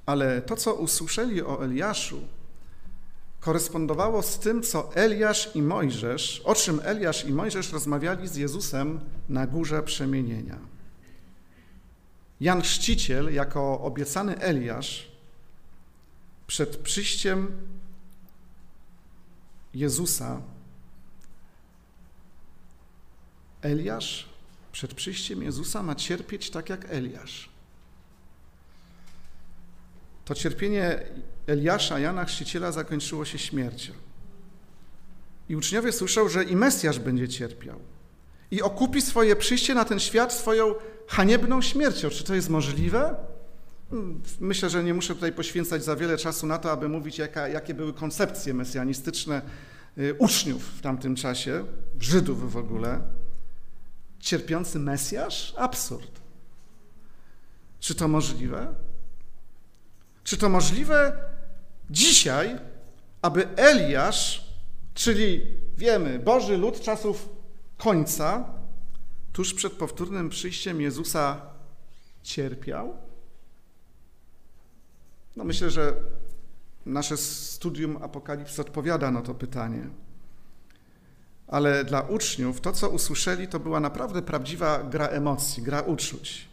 [0.05, 2.21] ale to, co usłyszeli o Eliaszu,
[3.39, 8.99] korespondowało z tym, co Eliasz i Mojżesz, o czym Eliasz i Mojżesz rozmawiali z Jezusem
[9.29, 10.57] na górze przemienienia.
[12.41, 15.11] Jan Chrzciciel, jako obiecany Eliasz,
[16.47, 17.51] przed przyjściem
[19.73, 20.41] Jezusa,
[23.65, 24.29] Eliasz
[24.71, 27.49] przed przyjściem Jezusa ma cierpieć tak jak Eliasz.
[30.25, 30.99] To cierpienie
[31.47, 33.93] Eliasza, Jana Chrzciciela zakończyło się śmiercią.
[35.49, 37.79] I uczniowie słyszą, że i Mesjasz będzie cierpiał.
[38.51, 40.75] I okupi swoje przyjście na ten świat swoją
[41.07, 42.09] haniebną śmiercią.
[42.09, 43.15] Czy to jest możliwe?
[43.89, 47.47] Hmm, myślę, że nie muszę tutaj poświęcać za wiele czasu na to, aby mówić, jaka,
[47.47, 49.41] jakie były koncepcje mesjanistyczne
[49.97, 51.65] y, uczniów w tamtym czasie,
[51.99, 53.24] Żydów w ogóle.
[54.19, 55.53] Cierpiący Mesjasz?
[55.57, 56.21] Absurd.
[57.79, 58.75] Czy to możliwe?
[60.23, 61.17] Czy to możliwe
[61.89, 62.59] dzisiaj,
[63.21, 64.51] aby Eliasz,
[64.93, 65.41] czyli
[65.77, 67.29] wiemy, Boży lud czasów
[67.77, 68.53] końca,
[69.33, 71.41] tuż przed powtórnym przyjściem Jezusa
[72.23, 72.97] cierpiał?
[75.35, 75.93] No myślę, że
[76.85, 79.89] nasze studium Apokalipsy odpowiada na to pytanie.
[81.47, 86.47] Ale dla uczniów to, co usłyszeli, to była naprawdę prawdziwa gra emocji, gra uczuć.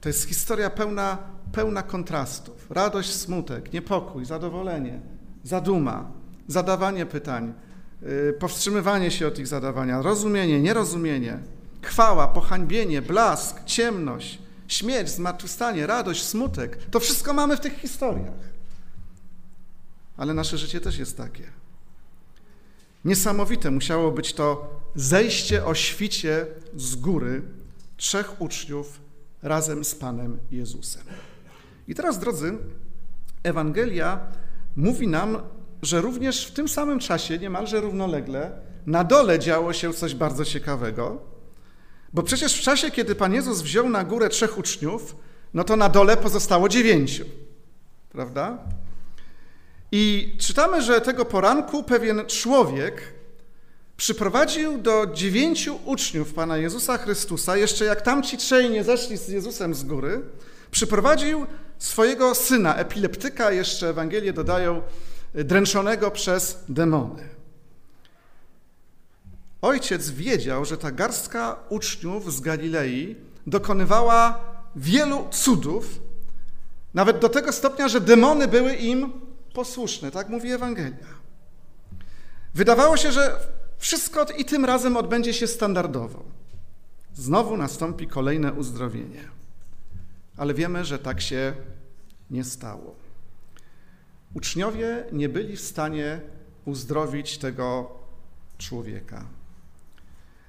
[0.00, 1.18] To jest historia pełna,
[1.52, 2.70] pełna kontrastów.
[2.70, 5.00] Radość, smutek, niepokój, zadowolenie,
[5.44, 6.10] zaduma,
[6.48, 7.54] zadawanie pytań,
[8.02, 11.38] yy, powstrzymywanie się od ich zadawania, rozumienie, nierozumienie,
[11.82, 16.78] chwała, pohańbienie, blask, ciemność, śmierć, zmartwychwstanie, radość, smutek.
[16.90, 18.48] To wszystko mamy w tych historiach.
[20.16, 21.42] Ale nasze życie też jest takie.
[23.04, 27.42] Niesamowite musiało być to zejście o świcie z góry
[27.96, 29.00] trzech uczniów
[29.42, 31.02] razem z Panem Jezusem.
[31.88, 32.58] I teraz, drodzy,
[33.42, 34.20] Ewangelia
[34.76, 35.38] mówi nam
[35.82, 38.50] że również w tym samym czasie, niemalże równolegle,
[38.86, 41.22] na dole działo się coś bardzo ciekawego,
[42.12, 45.16] bo przecież w czasie, kiedy Pan Jezus wziął na górę trzech uczniów,
[45.54, 47.24] no to na dole pozostało dziewięciu,
[48.12, 48.58] prawda?
[49.92, 53.02] I czytamy, że tego poranku pewien człowiek
[53.96, 59.74] przyprowadził do dziewięciu uczniów Pana Jezusa Chrystusa, jeszcze jak tamci trzej nie zeszli z Jezusem
[59.74, 60.20] z góry,
[60.70, 61.46] przyprowadził
[61.78, 64.82] swojego syna, epileptyka, jeszcze Ewangelie dodają,
[65.34, 67.28] dręczonego przez demony.
[69.62, 74.44] Ojciec wiedział, że ta garstka uczniów z Galilei dokonywała
[74.76, 76.00] wielu cudów,
[76.94, 81.06] nawet do tego stopnia, że demony były im posłuszne, tak mówi Ewangelia.
[82.54, 83.40] Wydawało się, że
[83.78, 86.24] wszystko i tym razem odbędzie się standardowo.
[87.14, 89.28] Znowu nastąpi kolejne uzdrowienie.
[90.36, 91.52] Ale wiemy, że tak się
[92.30, 92.94] nie stało.
[94.34, 96.20] Uczniowie nie byli w stanie
[96.64, 97.90] uzdrowić tego
[98.58, 99.24] człowieka.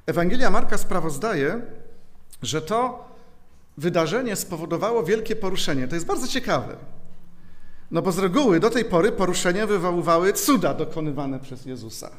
[0.05, 1.61] Ewangelia Marka sprawozdaje,
[2.41, 3.09] że to
[3.77, 5.87] wydarzenie spowodowało wielkie poruszenie.
[5.87, 6.77] To jest bardzo ciekawe.
[7.91, 12.11] No bo z reguły do tej pory poruszenia wywoływały cuda dokonywane przez Jezusa.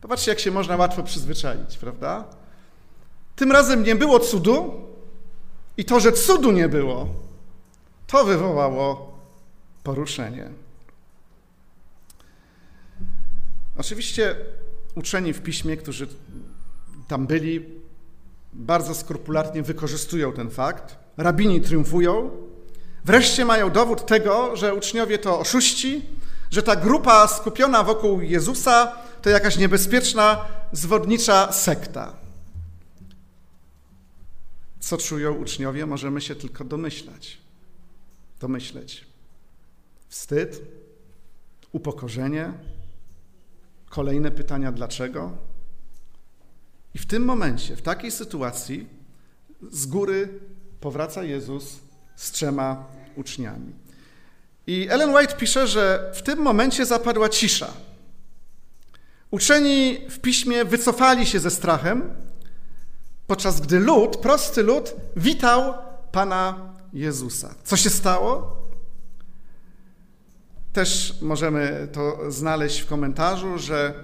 [0.00, 2.24] Popatrzcie, jak się można łatwo przyzwyczaić, prawda?
[3.36, 4.72] Tym razem nie było cudu
[5.76, 7.08] i to, że cudu nie było,
[8.06, 9.18] to wywołało
[9.82, 10.50] poruszenie.
[13.78, 14.36] Oczywiście
[14.94, 16.06] uczeni w piśmie, którzy
[17.08, 17.66] tam byli,
[18.52, 20.96] bardzo skrupulatnie wykorzystują ten fakt.
[21.16, 22.30] Rabini triumfują.
[23.04, 26.02] Wreszcie mają dowód tego, że uczniowie to oszuści,
[26.50, 32.16] że ta grupa skupiona wokół Jezusa to jakaś niebezpieczna, zwodnicza sekta.
[34.80, 37.38] Co czują uczniowie, możemy się tylko domyślać.
[38.40, 39.06] Domyśleć.
[40.08, 40.62] Wstyd,
[41.72, 42.52] upokorzenie,
[43.90, 45.32] kolejne pytania dlaczego.
[46.94, 48.88] I w tym momencie, w takiej sytuacji,
[49.70, 50.40] z góry
[50.80, 51.76] powraca Jezus
[52.16, 52.84] z trzema
[53.16, 53.72] uczniami.
[54.66, 57.72] I Ellen White pisze, że w tym momencie zapadła cisza.
[59.30, 62.14] Uczeni w piśmie wycofali się ze strachem,
[63.26, 65.74] podczas gdy lud, prosty lud, witał
[66.12, 67.54] Pana Jezusa.
[67.64, 68.56] Co się stało?
[70.72, 73.94] Też możemy to znaleźć w komentarzu, że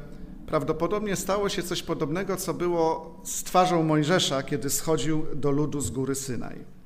[0.46, 5.90] prawdopodobnie stało się coś podobnego, co było z twarzą Mojżesza, kiedy schodził do ludu z
[5.90, 6.77] góry Synaj.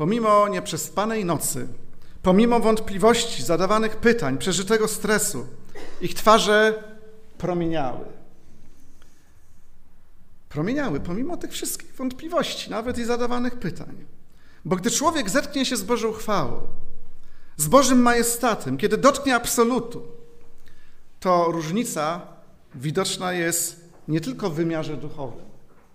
[0.00, 1.68] Pomimo nieprzespanej nocy,
[2.22, 5.46] pomimo wątpliwości, zadawanych pytań, przeżytego stresu,
[6.00, 6.84] ich twarze
[7.38, 8.04] promieniały.
[10.48, 14.04] Promieniały, pomimo tych wszystkich wątpliwości, nawet i zadawanych pytań.
[14.64, 16.60] Bo gdy człowiek zetknie się z Bożą chwałą,
[17.56, 20.02] z Bożym majestatem, kiedy dotknie absolutu,
[21.20, 22.20] to różnica
[22.74, 25.44] widoczna jest nie tylko w wymiarze duchowym,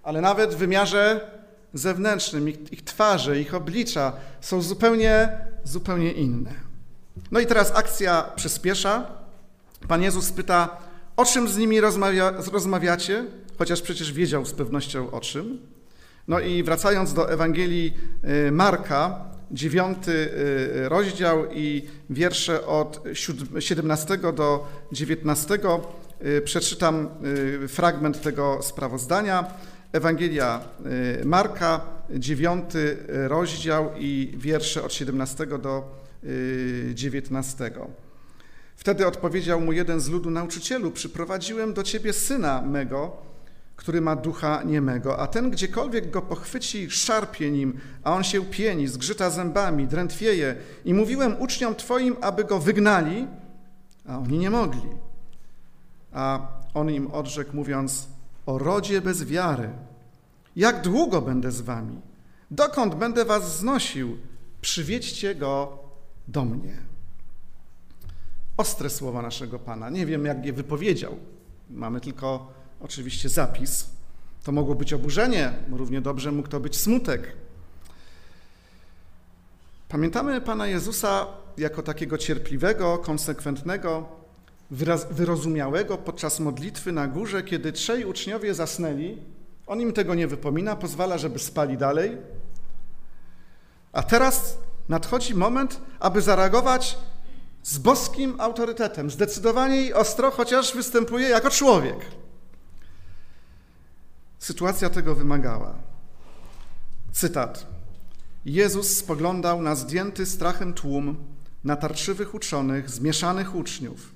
[0.03, 1.31] ale nawet w wymiarze
[1.75, 2.49] zewnętrznym.
[2.49, 5.29] Ich, ich twarze, ich oblicza są zupełnie,
[5.63, 6.53] zupełnie inne.
[7.31, 9.07] No i teraz akcja przyspiesza.
[9.87, 10.77] Pan Jezus pyta,
[11.17, 13.25] o czym z nimi rozmawia, rozmawiacie?
[13.57, 15.59] Chociaż przecież wiedział z pewnością o czym.
[16.27, 17.93] No i wracając do Ewangelii
[18.47, 23.03] y, Marka, dziewiąty y, rozdział i wiersze od
[23.59, 25.59] 17 do 19
[26.25, 27.09] Y, przeczytam
[27.67, 29.45] fragment tego sprawozdania.
[29.95, 30.61] Ewangelia
[31.21, 35.95] y, Marka, dziewiąty rozdział i wiersze od 17 do
[36.93, 37.71] 19.
[38.75, 43.17] Wtedy odpowiedział mu jeden z ludu, nauczycielu, przyprowadziłem do ciebie syna mego,
[43.75, 48.87] który ma ducha niemego, a ten gdziekolwiek go pochwyci, szarpie nim, a on się pieni,
[48.87, 50.55] zgrzyta zębami, drętwieje.
[50.85, 53.27] I mówiłem uczniom twoim, aby go wygnali,
[54.07, 54.89] a oni nie mogli
[56.15, 56.39] a
[56.73, 58.07] on im odrzekł, mówiąc:
[58.45, 59.69] O rodzie bez wiary,
[60.55, 62.01] jak długo będę z wami?
[62.51, 64.17] Dokąd będę was znosił?
[64.61, 65.77] Przywiedźcie go
[66.27, 66.77] do mnie.
[68.57, 69.89] Ostre słowa naszego Pana.
[69.89, 71.17] Nie wiem, jak je wypowiedział.
[71.69, 73.89] Mamy tylko oczywiście zapis.
[74.43, 77.35] To mogło być oburzenie, równie dobrze mógł to być smutek.
[79.89, 81.27] Pamiętamy Pana Jezusa
[81.57, 84.09] jako takiego cierpliwego, konsekwentnego,
[85.11, 89.17] wyrozumiałego podczas modlitwy na górze, kiedy trzej uczniowie zasnęli.
[89.67, 92.17] On im tego nie wypomina, pozwala, żeby spali dalej.
[93.93, 94.57] A teraz
[94.89, 96.97] nadchodzi moment, aby zareagować
[97.63, 101.97] z boskim autorytetem, zdecydowanie i ostro, chociaż występuje jako człowiek.
[104.39, 105.73] Sytuacja tego wymagała.
[107.11, 107.67] Cytat.
[108.45, 111.17] Jezus spoglądał na zdjęty strachem tłum,
[111.63, 114.14] natarczywych uczonych, zmieszanych uczniów.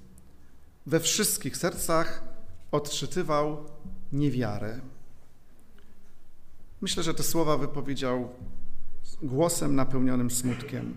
[0.86, 2.24] We wszystkich sercach
[2.72, 3.66] odczytywał
[4.12, 4.80] niewiarę.
[6.82, 8.30] Myślę, że te słowa wypowiedział
[9.22, 10.96] głosem napełnionym smutkiem.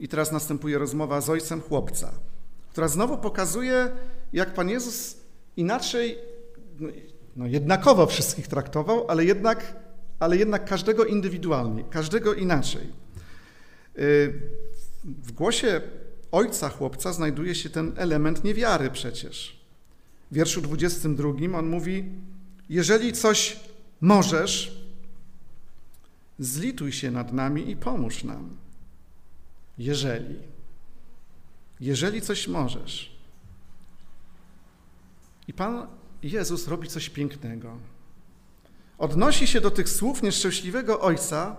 [0.00, 2.12] I teraz następuje rozmowa z ojcem chłopca,
[2.70, 3.90] która znowu pokazuje,
[4.32, 5.16] jak Pan Jezus
[5.56, 6.18] inaczej,
[6.80, 6.88] no,
[7.36, 9.76] no jednakowo wszystkich traktował, ale jednak,
[10.18, 12.92] ale jednak każdego indywidualnie, każdego inaczej.
[13.98, 14.40] Y,
[15.04, 15.80] w głosie
[16.32, 19.60] ojca chłopca znajduje się ten element niewiary przecież.
[20.30, 22.04] W wierszu 22 on mówi:
[22.68, 23.56] Jeżeli coś
[24.00, 24.82] możesz,
[26.38, 28.56] zlituj się nad nami i pomóż nam.
[29.78, 30.36] Jeżeli,
[31.80, 33.18] jeżeli coś możesz.
[35.48, 35.86] I Pan
[36.22, 37.78] Jezus robi coś pięknego.
[38.98, 41.56] Odnosi się do tych słów nieszczęśliwego ojca,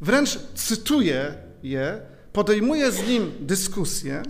[0.00, 2.00] wręcz cytuje je,
[2.36, 4.22] podejmuje z nim dyskusję,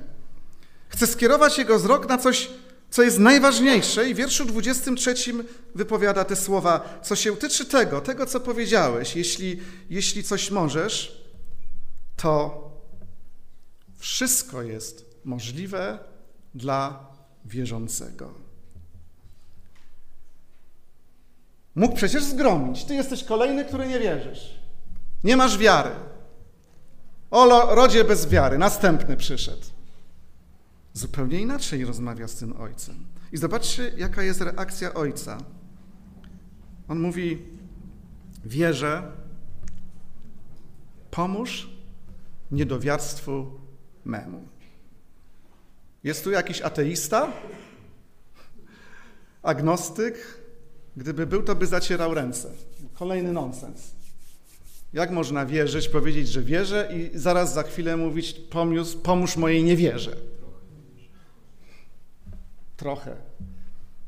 [0.89, 2.51] chce skierować jego wzrok na coś,
[2.91, 5.15] co jest najważniejsze i w wierszu 23
[5.75, 11.23] wypowiada te słowa, co się tyczy tego, tego co powiedziałeś, jeśli, jeśli coś możesz,
[12.17, 12.63] to
[13.99, 15.99] wszystko jest możliwe
[16.55, 17.09] dla
[17.45, 18.35] wierzącego.
[21.75, 22.85] Mógł przecież zgromić.
[22.85, 24.55] Ty jesteś kolejny, który nie wierzysz.
[25.25, 25.91] Nie masz wiary.
[27.31, 28.59] O rodzie bez wiary.
[28.59, 29.67] Następny przyszedł.
[30.93, 33.07] Zupełnie inaczej rozmawia z tym ojcem.
[33.33, 35.39] I zobaczcie, jaka jest reakcja ojca.
[36.89, 37.43] On mówi:
[38.45, 39.13] Wierzę,
[41.11, 41.71] pomóż
[42.51, 43.51] niedowiarstwu
[44.05, 44.49] memu.
[46.05, 47.33] Jest tu jakiś ateista?
[49.43, 50.15] Agnostyk?
[50.97, 52.51] Gdyby był, to by zacierał ręce.
[52.95, 53.96] Kolejny nonsens.
[54.97, 60.17] Jak można wierzyć, powiedzieć, że wierzę i zaraz za chwilę mówić, pomóż, pomóż mojej niewierze?
[62.77, 63.17] Trochę.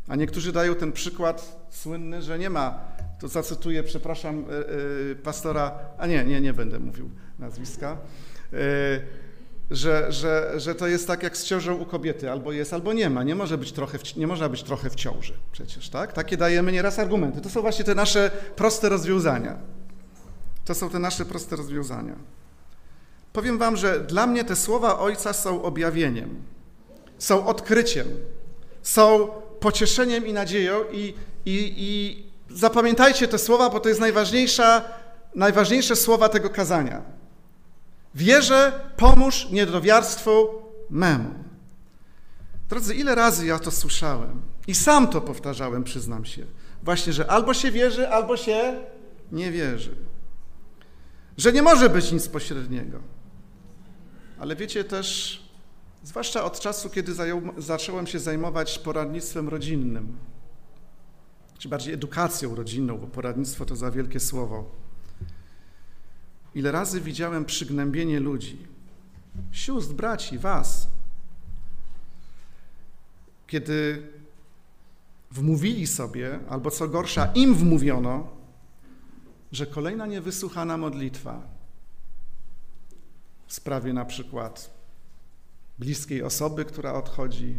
[0.09, 2.81] A niektórzy dają ten przykład słynny, że nie ma,
[3.21, 4.45] to zacytuję, przepraszam,
[5.09, 7.97] yy, pastora, a nie, nie, nie będę mówił nazwiska,
[8.53, 8.59] yy,
[9.71, 13.11] że, że, że to jest tak jak z ciążą u kobiety, albo jest, albo nie
[13.11, 13.23] ma.
[13.23, 16.13] Nie może być trochę w, nie można być trochę w ciąży przecież, tak?
[16.13, 17.41] Takie dajemy nieraz argumenty.
[17.41, 19.59] To są właśnie te nasze proste rozwiązania.
[20.69, 22.15] To są te nasze proste rozwiązania.
[23.33, 26.43] Powiem wam, że dla mnie te słowa Ojca są objawieniem,
[27.19, 28.07] są odkryciem,
[28.83, 29.29] są
[29.61, 31.15] pocieszeniem i nadzieją i,
[31.47, 34.85] i, i zapamiętajcie te słowa, bo to jest najważniejsza,
[35.35, 37.03] najważniejsze słowa tego kazania.
[38.15, 40.49] Wierzę, pomóż niedowiarstwu
[40.91, 41.35] memu.
[42.69, 46.47] Drodzy, ile razy ja to słyszałem i sam to powtarzałem, przyznam się.
[46.83, 48.81] Właśnie, że albo się wierzy, albo się
[49.33, 50.09] nie wierzy.
[51.39, 53.01] Że nie może być nic pośredniego.
[54.39, 55.39] Ale wiecie też,
[56.03, 57.15] zwłaszcza od czasu, kiedy
[57.59, 60.19] zacząłem się zajmować poradnictwem rodzinnym,
[61.59, 64.71] czy bardziej edukacją rodzinną, bo poradnictwo to za wielkie słowo
[66.55, 68.59] Ile razy widziałem przygnębienie ludzi,
[69.53, 70.89] sióstr, braci, was,
[73.47, 74.03] kiedy
[75.31, 78.38] wmówili sobie, albo co gorsza, im wmówiono,
[79.53, 81.43] że kolejna niewysłuchana modlitwa
[83.47, 84.71] w sprawie na przykład
[85.79, 87.59] bliskiej osoby, która odchodzi,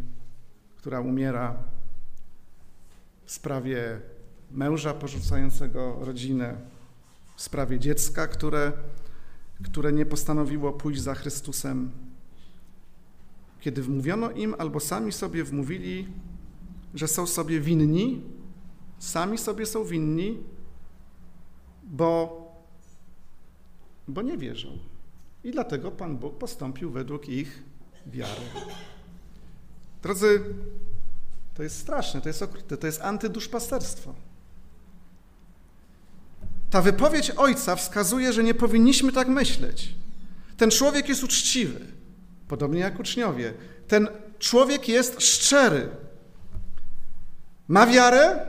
[0.77, 1.63] która umiera,
[3.25, 4.01] w sprawie
[4.51, 6.57] męża porzucającego rodzinę,
[7.35, 8.71] w sprawie dziecka, które,
[9.63, 11.91] które nie postanowiło pójść za Chrystusem.
[13.59, 16.07] Kiedy wmówiono im, albo sami sobie wmówili,
[16.93, 18.21] że są sobie winni,
[18.99, 20.37] sami sobie są winni,
[21.89, 22.39] bo,
[24.07, 24.77] bo nie wierzą.
[25.43, 27.63] I dlatego Pan Bóg postąpił według ich
[28.05, 28.41] wiary.
[30.01, 30.43] Drodzy,
[31.53, 34.13] to jest straszne, to jest okrutne, to jest antyduszpasterstwo.
[36.69, 39.93] Ta wypowiedź ojca wskazuje, że nie powinniśmy tak myśleć.
[40.57, 41.79] Ten człowiek jest uczciwy,
[42.47, 43.53] podobnie jak uczniowie.
[43.87, 44.07] Ten
[44.39, 45.89] człowiek jest szczery.
[47.67, 48.47] Ma wiarę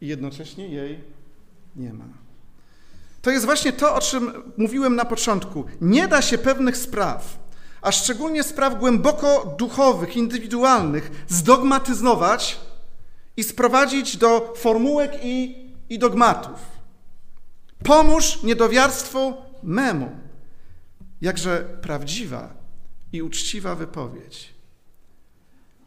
[0.00, 1.13] i jednocześnie jej
[1.76, 2.04] nie ma.
[3.22, 5.64] To jest właśnie to, o czym mówiłem na początku.
[5.80, 7.38] Nie da się pewnych spraw,
[7.82, 12.60] a szczególnie spraw głęboko duchowych, indywidualnych, zdogmatyzować
[13.36, 16.58] i sprowadzić do formułek i i dogmatów.
[17.84, 20.18] Pomóż niedowiarstwu memu.
[21.20, 22.54] Jakże prawdziwa
[23.12, 24.54] i uczciwa wypowiedź.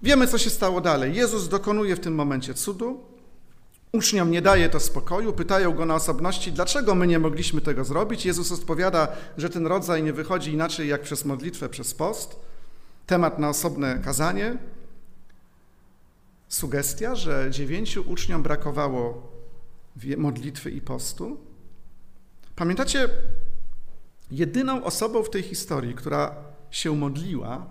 [0.04, 1.16] Wiemy, co się stało dalej.
[1.16, 3.17] Jezus dokonuje w tym momencie cudu.
[3.98, 8.26] Uczniom nie daje to spokoju, pytają go na osobności, dlaczego my nie mogliśmy tego zrobić.
[8.26, 12.40] Jezus odpowiada, że ten rodzaj nie wychodzi inaczej jak przez modlitwę, przez post.
[13.06, 14.58] temat na osobne kazanie.
[16.48, 19.32] Sugestia, że dziewięciu uczniom brakowało
[20.18, 21.38] modlitwy i postu.
[22.56, 23.10] Pamiętacie,
[24.32, 26.36] jedyną osobą w tej historii, która
[26.72, 27.66] się modliła,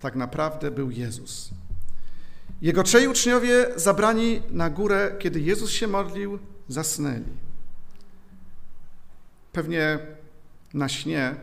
[0.00, 1.50] tak naprawdę był Jezus.
[2.64, 6.38] Jego trzej uczniowie zabrani na górę, kiedy Jezus się modlił,
[6.68, 7.32] zasnęli.
[9.52, 9.98] Pewnie
[10.74, 11.34] na śnie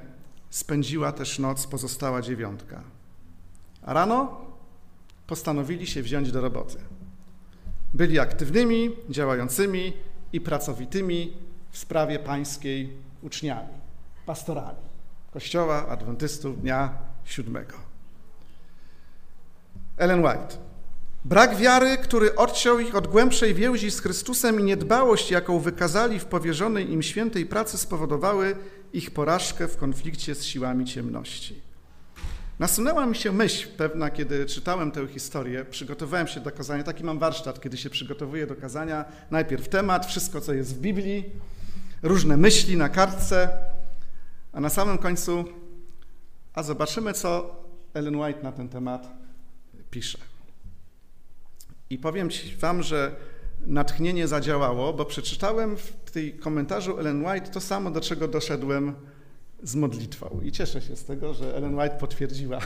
[0.49, 2.83] spędziła też noc pozostała dziewiątka.
[3.81, 4.45] A rano
[5.27, 6.77] postanowili się wziąć do roboty.
[7.93, 9.93] Byli aktywnymi, działającymi
[10.33, 11.33] i pracowitymi
[11.71, 13.73] w sprawie pańskiej uczniami,
[14.25, 14.79] pastorami
[15.33, 17.77] Kościoła Adwentystów Dnia Siódmego.
[19.97, 20.70] Ellen White.
[21.25, 26.25] Brak wiary, który odciął ich od głębszej więzi z Chrystusem i niedbałość, jaką wykazali w
[26.25, 28.55] powierzonej im świętej pracy, spowodowały
[28.93, 31.61] ich porażkę w konflikcie z siłami ciemności.
[32.59, 36.83] Nasunęła mi się myśl pewna, kiedy czytałem tę historię, przygotowałem się do kazania.
[36.83, 39.05] Taki mam warsztat, kiedy się przygotowuję do kazania.
[39.31, 41.25] Najpierw temat, wszystko, co jest w Biblii,
[42.03, 43.49] różne myśli na kartce,
[44.53, 45.45] a na samym końcu,
[46.53, 47.55] a zobaczymy, co
[47.93, 49.07] Ellen White na ten temat
[49.91, 50.30] pisze.
[51.91, 53.15] I powiem ci wam, że
[53.65, 58.93] natchnienie zadziałało, bo przeczytałem w tej komentarzu Ellen White to samo, do czego doszedłem
[59.63, 60.41] z modlitwą.
[60.43, 62.59] I cieszę się z tego, że Ellen White potwierdziła.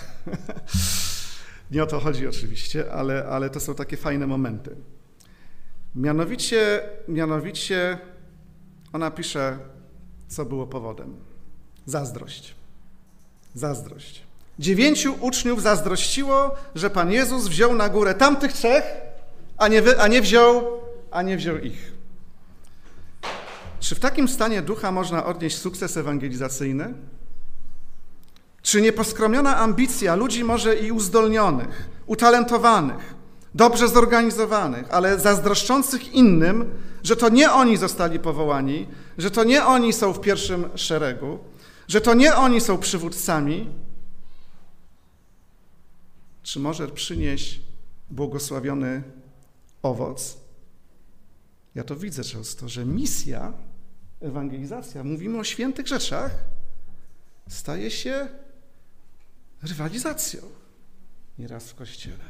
[1.71, 4.76] Nie o to chodzi oczywiście, ale, ale to są takie fajne momenty.
[5.95, 7.97] Mianowicie, mianowicie
[8.93, 9.59] ona pisze,
[10.28, 11.15] co było powodem.
[11.86, 12.55] Zazdrość.
[13.55, 14.21] Zazdrość.
[14.59, 19.05] Dziewięciu uczniów zazdrościło, że Pan Jezus wziął na górę tamtych trzech,
[19.58, 20.64] a nie, a nie, wziął,
[21.12, 21.91] a nie wziął ich.
[23.80, 26.93] Czy w takim stanie ducha można odnieść sukces ewangelizacyjny?
[28.62, 33.16] Czy nieposkromiona ambicja ludzi może i uzdolnionych, utalentowanych,
[33.56, 36.70] dobrze zorganizowanych, ale zazdroszczących innym,
[37.03, 38.88] że to nie oni zostali powołani,
[39.18, 41.39] że to nie oni są w pierwszym szeregu,
[41.88, 43.70] że to nie oni są przywódcami,
[46.43, 47.62] czy może przynieść
[48.10, 49.03] błogosławiony
[49.86, 50.38] owoc?
[51.75, 53.53] Ja to widzę często, że misja
[54.21, 56.31] ewangelizacja, mówimy o świętych rzeczach,
[57.49, 58.27] staje się
[59.61, 60.41] rywalizacją
[61.39, 62.25] nieraz w kościele.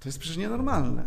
[0.00, 1.04] To jest przecież nienormalne.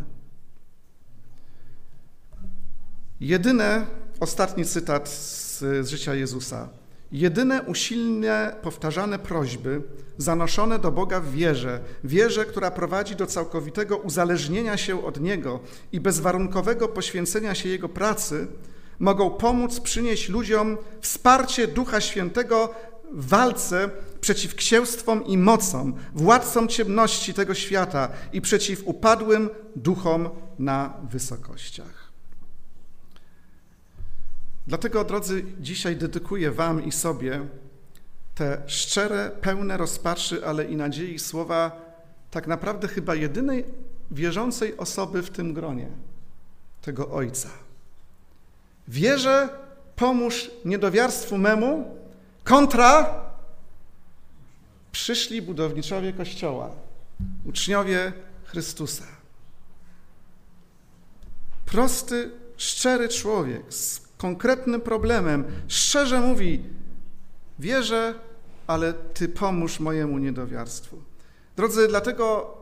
[3.19, 3.85] Jedyne,
[4.19, 6.69] ostatni cytat z, z życia Jezusa.
[7.11, 9.81] Jedyne usilnie powtarzane prośby
[10.17, 15.59] zanoszone do Boga w wierze, wierze, która prowadzi do całkowitego uzależnienia się od Niego
[15.91, 18.47] i bezwarunkowego poświęcenia się Jego pracy,
[18.99, 22.73] mogą pomóc przynieść ludziom wsparcie Ducha Świętego
[23.11, 23.89] w walce
[24.21, 30.29] przeciw księstwom i mocom, władcom ciemności tego świata i przeciw upadłym duchom
[30.59, 31.96] na wysokościach.
[34.67, 37.47] Dlatego, drodzy, dzisiaj dedykuję Wam i sobie
[38.35, 41.81] te szczere, pełne rozpaczy, ale i nadziei słowa
[42.31, 43.65] tak naprawdę chyba jedynej
[44.11, 45.87] wierzącej osoby w tym gronie,
[46.81, 47.49] tego Ojca.
[48.87, 49.49] Wierzę,
[49.95, 51.97] pomóż niedowiarstwu memu,
[52.43, 53.21] kontra
[54.91, 56.71] przyszli budowniczowie Kościoła,
[57.45, 58.13] uczniowie
[58.43, 59.05] Chrystusa.
[61.65, 66.63] Prosty, szczery człowiek z konkretnym problemem, szczerze mówi:
[67.59, 68.13] Wierzę,
[68.67, 71.01] ale Ty pomóż mojemu niedowiarstwu.
[71.55, 72.57] Drodzy, dlatego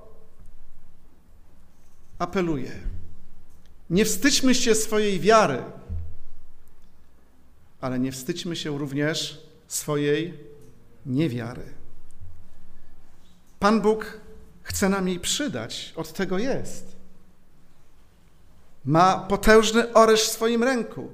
[2.20, 2.72] apeluję.
[3.90, 5.64] Nie wstydźmy się swojej wiary,
[7.82, 10.40] ale nie wstydźmy się również swojej
[11.06, 11.64] niewiary.
[13.60, 14.20] Pan Bóg
[14.64, 16.96] chce nam jej przydać, od tego jest.
[18.86, 21.12] Ma potężny oręż w swoim ręku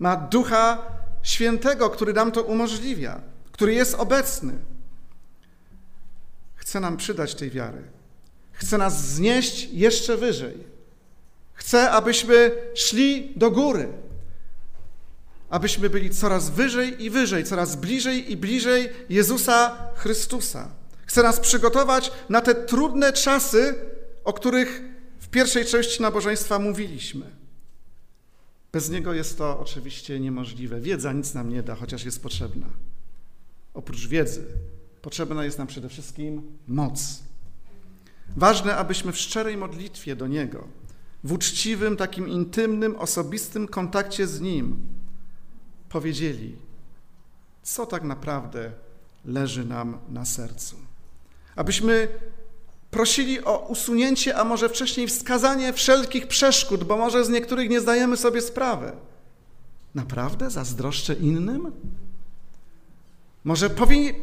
[0.00, 0.82] ma Ducha
[1.22, 3.20] Świętego, który nam to umożliwia,
[3.52, 4.52] który jest obecny.
[6.54, 7.82] Chce nam przydać tej wiary.
[8.52, 10.64] Chce nas znieść jeszcze wyżej.
[11.52, 13.88] Chce, abyśmy szli do góry.
[15.50, 20.68] Abyśmy byli coraz wyżej i wyżej, coraz bliżej i bliżej Jezusa Chrystusa.
[21.06, 23.74] Chce nas przygotować na te trudne czasy,
[24.24, 24.82] o których
[25.20, 27.39] w pierwszej części nabożeństwa mówiliśmy.
[28.72, 30.80] Bez niego jest to oczywiście niemożliwe.
[30.80, 32.66] Wiedza nic nam nie da, chociaż jest potrzebna.
[33.74, 34.44] Oprócz wiedzy
[35.02, 37.22] potrzebna jest nam przede wszystkim moc.
[38.36, 40.68] Ważne, abyśmy w szczerej modlitwie do Niego,
[41.24, 44.86] w uczciwym, takim intymnym, osobistym kontakcie z Nim
[45.88, 46.56] powiedzieli,
[47.62, 48.72] co tak naprawdę
[49.24, 50.76] leży nam na sercu.
[51.56, 52.08] Abyśmy
[52.90, 58.16] prosili o usunięcie, a może wcześniej wskazanie wszelkich przeszkód, bo może z niektórych nie zdajemy
[58.16, 58.92] sobie sprawy.
[59.94, 61.72] Naprawdę zazdroszczę innym?
[63.44, 63.70] Może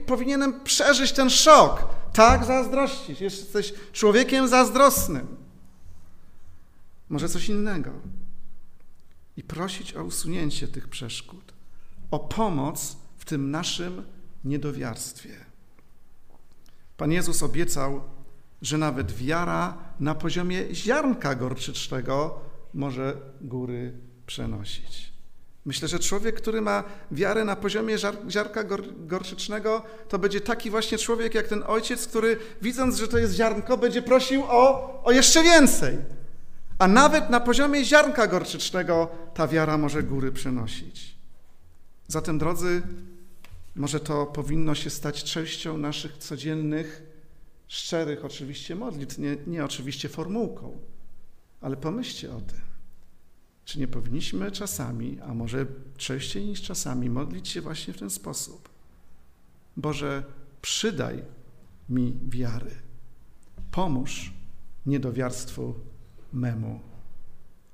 [0.06, 1.88] powinienem przeżyć ten szok.
[2.14, 3.22] Tak, zazdrościć.
[3.22, 5.28] Jesteś człowiekiem zazdrosnym.
[7.10, 7.92] Może coś innego.
[9.38, 11.54] I prosić o usunięcie tych przeszkód,
[12.12, 14.06] o pomoc w tym naszym
[14.44, 15.30] niedowiarstwie.
[16.98, 18.02] Pan Jezus obiecał,
[18.62, 22.40] że nawet wiara na poziomie ziarnka gorczycznego
[22.74, 23.94] może góry
[24.26, 25.14] przenosić.
[25.66, 27.98] Myślę, że człowiek, który ma wiarę na poziomie
[28.30, 28.64] ziarnka
[28.98, 33.78] gorczycznego, to będzie taki właśnie człowiek jak ten ojciec, który widząc, że to jest ziarnko,
[33.78, 35.98] będzie prosił o, o jeszcze więcej.
[36.80, 41.16] A nawet na poziomie ziarnka gorczycznego ta wiara może góry przenosić.
[42.08, 42.82] Zatem, drodzy,
[43.76, 47.02] może to powinno się stać częścią naszych codziennych,
[47.68, 50.78] szczerych oczywiście modlitw, nie, nie oczywiście formułką,
[51.62, 52.60] ale pomyślcie o tym.
[53.66, 55.66] Czy nie powinniśmy czasami, a może
[55.98, 58.70] częściej niż czasami, modlić się właśnie w ten sposób?
[59.78, 60.24] Boże,
[60.62, 61.24] przydaj
[61.90, 62.72] mi wiary.
[63.72, 64.34] Pomóż
[64.86, 65.76] niedowiarstwu
[66.34, 66.80] memu.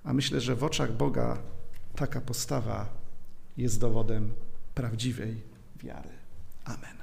[0.04, 1.38] A myślę, że w oczach Boga
[1.96, 2.90] taka postawa
[3.58, 4.34] jest dowodem
[4.76, 5.42] prawdziwej
[5.84, 6.10] wiary.
[6.66, 7.03] Amen.